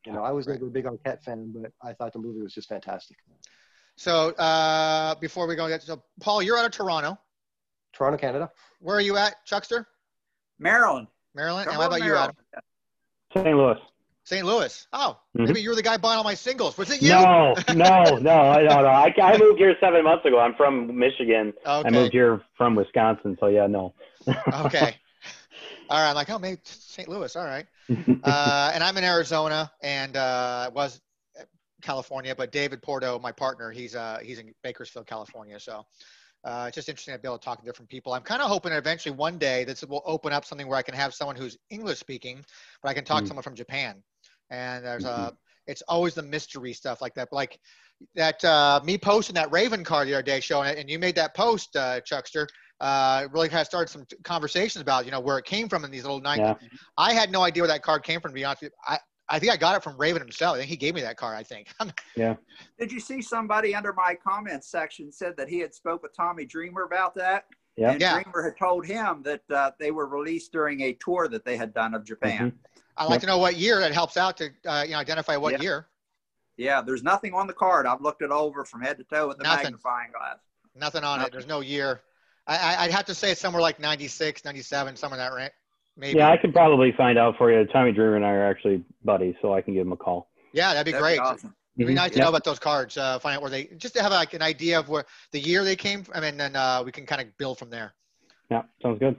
[0.06, 0.54] You know, I was Right.
[0.54, 3.18] never a big Arquette fan, but I thought the movie was just fantastic.
[3.98, 7.18] So uh, before we go, so Paul, you're out of Toronto.
[7.92, 8.52] Toronto, Canada.
[8.80, 9.88] Where are you at, Chuckster?
[10.58, 11.08] Maryland.
[11.34, 11.66] Maryland.
[11.66, 12.36] Come and what on, about you, Adam?
[13.34, 13.58] St.
[13.58, 13.78] Louis.
[14.30, 14.46] St.
[14.46, 14.88] Louis.
[14.94, 15.48] Oh, Mhm.
[15.48, 16.78] maybe you were the guy buying all my singles.
[16.78, 17.10] Was it you?
[17.10, 18.90] No, no, no, I don't know.
[18.90, 20.40] I, I moved here seven months ago.
[20.40, 21.52] I'm from Michigan.
[21.66, 21.88] Okay.
[21.88, 23.96] I moved here from Wisconsin, so yeah, no.
[24.66, 24.96] okay.
[25.90, 26.10] All right.
[26.10, 27.10] I'm like, oh, maybe St.
[27.10, 27.36] Louis.
[27.36, 27.66] All right.
[28.24, 31.02] uh, and I'm in Arizona and uh, was
[31.82, 35.60] California, but David Porto, my partner, he's uh, he's in Bakersfield, California.
[35.60, 35.88] So
[36.44, 38.14] uh, it's just interesting to be able to talk to different people.
[38.14, 40.84] I'm kind of hoping that eventually one day this will open up something where I
[40.84, 42.46] can have someone who's English speaking,
[42.84, 43.28] but I can talk to Mm.
[43.30, 44.04] someone from Japan.
[44.50, 45.38] And there's a, Mhm.
[45.68, 47.30] it's always the mystery stuff like that.
[47.32, 47.60] Like
[48.16, 51.16] that, uh, me posting that Raven card the other day showing it, and you made
[51.16, 52.48] that post, uh, Chuckster.
[52.82, 55.92] Uh, really kind of started some conversations about you know where it came from in
[55.92, 56.40] these little nine.
[56.40, 56.56] Yeah.
[56.98, 58.32] I had no idea where that card came from.
[58.32, 58.78] To be honest, with you.
[58.96, 59.00] I
[59.32, 60.56] I think I got it from Raven himself.
[60.56, 61.38] I think he gave me that card.
[61.38, 61.68] I think.
[62.16, 62.36] Yeah.
[62.80, 66.46] Did you see somebody under my comments section said that he had spoke with Tommy
[66.46, 67.46] Dreamer about that?
[67.76, 67.92] Yeah.
[67.92, 68.14] And Yeah.
[68.24, 71.74] Dreamer had told him that uh, they were released during a tour that they had
[71.74, 72.52] done of Japan.
[72.52, 72.79] Mhm.
[73.00, 73.22] I'd like Yep.
[73.22, 75.62] to know what year it helps out to uh, you know identify what Yeah.
[75.62, 75.88] year.
[76.58, 77.86] Yeah, there's nothing on the card.
[77.86, 79.64] I've looked it over from head to toe with the Nothing.
[79.64, 80.38] magnifying glass.
[80.76, 81.32] Nothing on it.
[81.32, 82.02] There's no year.
[82.46, 85.52] I, I I'd have to say it's somewhere like 96, 97, somewhere in that range.
[85.96, 86.20] Maybe.
[86.20, 87.66] Yeah, I could probably find out for you.
[87.68, 90.30] Tommy Dreamer and I are actually buddies, so I can give him a call.
[90.54, 91.20] Yeah, that'd be That'd great.
[91.20, 91.56] awesome.
[91.78, 91.96] It'd be Mhm.
[91.98, 92.24] nice to Yeah.
[92.24, 92.98] know about those cards.
[92.98, 95.64] Uh, find out where they just to have like an idea of where the year
[95.64, 97.94] they came from, and then uh, we can kind of build from there.
[98.52, 99.16] Yeah, sounds good.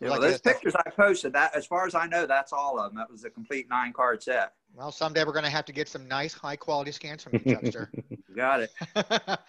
[0.00, 2.78] Yeah, like well, those pictures I posted, that as far as I know, that's all
[2.78, 2.96] of them.
[2.96, 4.52] That was a complete nine card set.
[4.74, 7.90] Well, someday we're gonna have to get some nice, high quality scans from you, Chuckster.
[8.36, 8.70] Got it.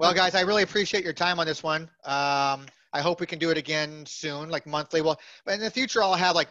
[0.00, 1.82] well, guys, I really appreciate your time on this one.
[2.04, 5.02] Um, I hope we can do it again soon, like monthly.
[5.02, 6.48] Well, in the future, I'll have like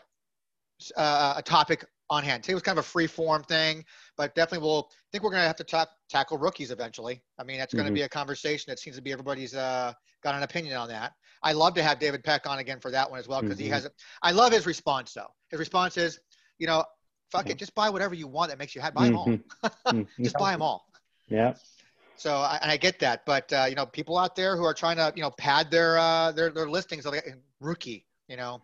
[0.95, 2.43] uh, a topic on hand.
[2.43, 3.85] Today was kind of a free form thing,
[4.17, 7.23] but definitely we'll I think we're going to have to talk, tackle rookies eventually.
[7.39, 7.95] I mean, that's going to Mhm.
[7.95, 11.13] be a conversation that seems to be everybody's uh, got an opinion on that.
[11.41, 13.67] I love to have David Peck on again for that one as well because he
[13.67, 13.71] Mhm.
[13.71, 13.85] has.
[13.85, 13.91] A,
[14.21, 15.33] I love his response though.
[15.49, 16.19] His response is,
[16.59, 16.83] you know,
[17.31, 18.95] fuck it, just buy whatever you want that makes you happy.
[18.95, 19.27] Buy them all.
[19.27, 19.43] Mhm.
[19.87, 20.23] Mhm.
[20.23, 20.85] just buy them all.
[21.27, 21.53] Yeah.
[22.17, 24.73] So I, and I get that, but uh, you know, people out there who are
[24.73, 27.25] trying to you know pad their uh, their their listings, like
[27.61, 28.61] rookie, you know,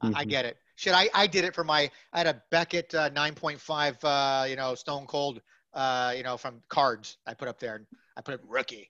[0.00, 0.28] I- Mhm.
[0.28, 0.56] get it.
[0.78, 4.54] Shit, I, I did it for my I had a Beckett uh, 9.5, uh, you
[4.54, 5.40] know, Stone Cold,
[5.74, 7.16] uh, you know, from cards.
[7.26, 8.88] I put up there, and I put it rookie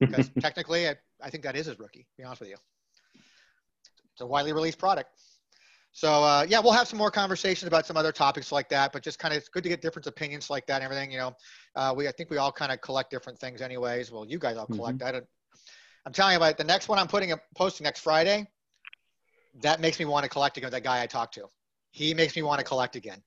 [0.00, 2.04] because technically, I, I think that is his rookie.
[2.04, 2.56] To be honest with you,
[4.12, 5.10] it's a widely released product.
[5.92, 8.90] So uh, yeah, we'll have some more conversations about some other topics like that.
[8.90, 11.12] But just kind of, it's good to get different opinions like that and everything.
[11.12, 11.36] You know,
[11.76, 14.10] uh, we I think we all kind of collect different things, anyways.
[14.10, 15.02] Well, you guys all collect.
[15.02, 15.26] I don't.
[16.06, 18.48] I'm telling you about it, the next one I'm putting a posting next Friday.
[19.54, 20.66] That makes me want to collect again.
[20.68, 21.46] with That guy I talked to,
[21.90, 23.22] he makes me want to collect again,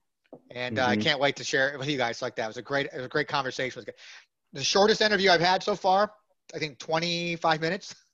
[0.51, 1.01] and uh, I Mhm.
[1.01, 2.45] can't wait to share it with you guys like that.
[2.45, 3.78] It was a great, it was a great conversation.
[3.80, 3.95] It was good.
[4.53, 6.13] The shortest interview I've had so far,
[6.53, 7.95] I think 25 minutes.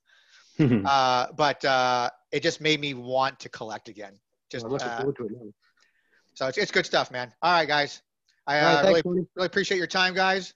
[0.84, 4.18] Uh, but uh, it just made me want to collect again.
[4.50, 5.54] Just uh, to it
[6.34, 7.32] so it's, it's good stuff, man.
[7.42, 8.02] All right, guys.
[8.46, 10.54] I All uh, right, really thanks, really appreciate your time, guys.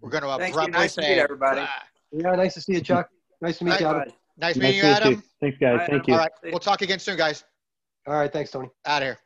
[0.00, 0.60] We're going to Thank you.
[0.60, 1.60] abruptly Nice to say, meet everybody.
[1.62, 1.82] "Ah."
[2.12, 3.08] Yeah, nice to see you, Chuck.
[3.40, 4.12] Nice to meet you,
[4.42, 4.48] Adam.
[4.48, 4.48] Bye.
[4.48, 5.22] nice Nice meeting you, Adam.
[5.40, 5.78] Thanks, guys.
[5.78, 6.04] Bye, Thank Adam.
[6.08, 6.14] you.
[6.14, 7.44] All right, we'll talk again soon, guys.
[8.06, 8.68] All right, thanks, Tony.
[8.86, 9.18] Out of here.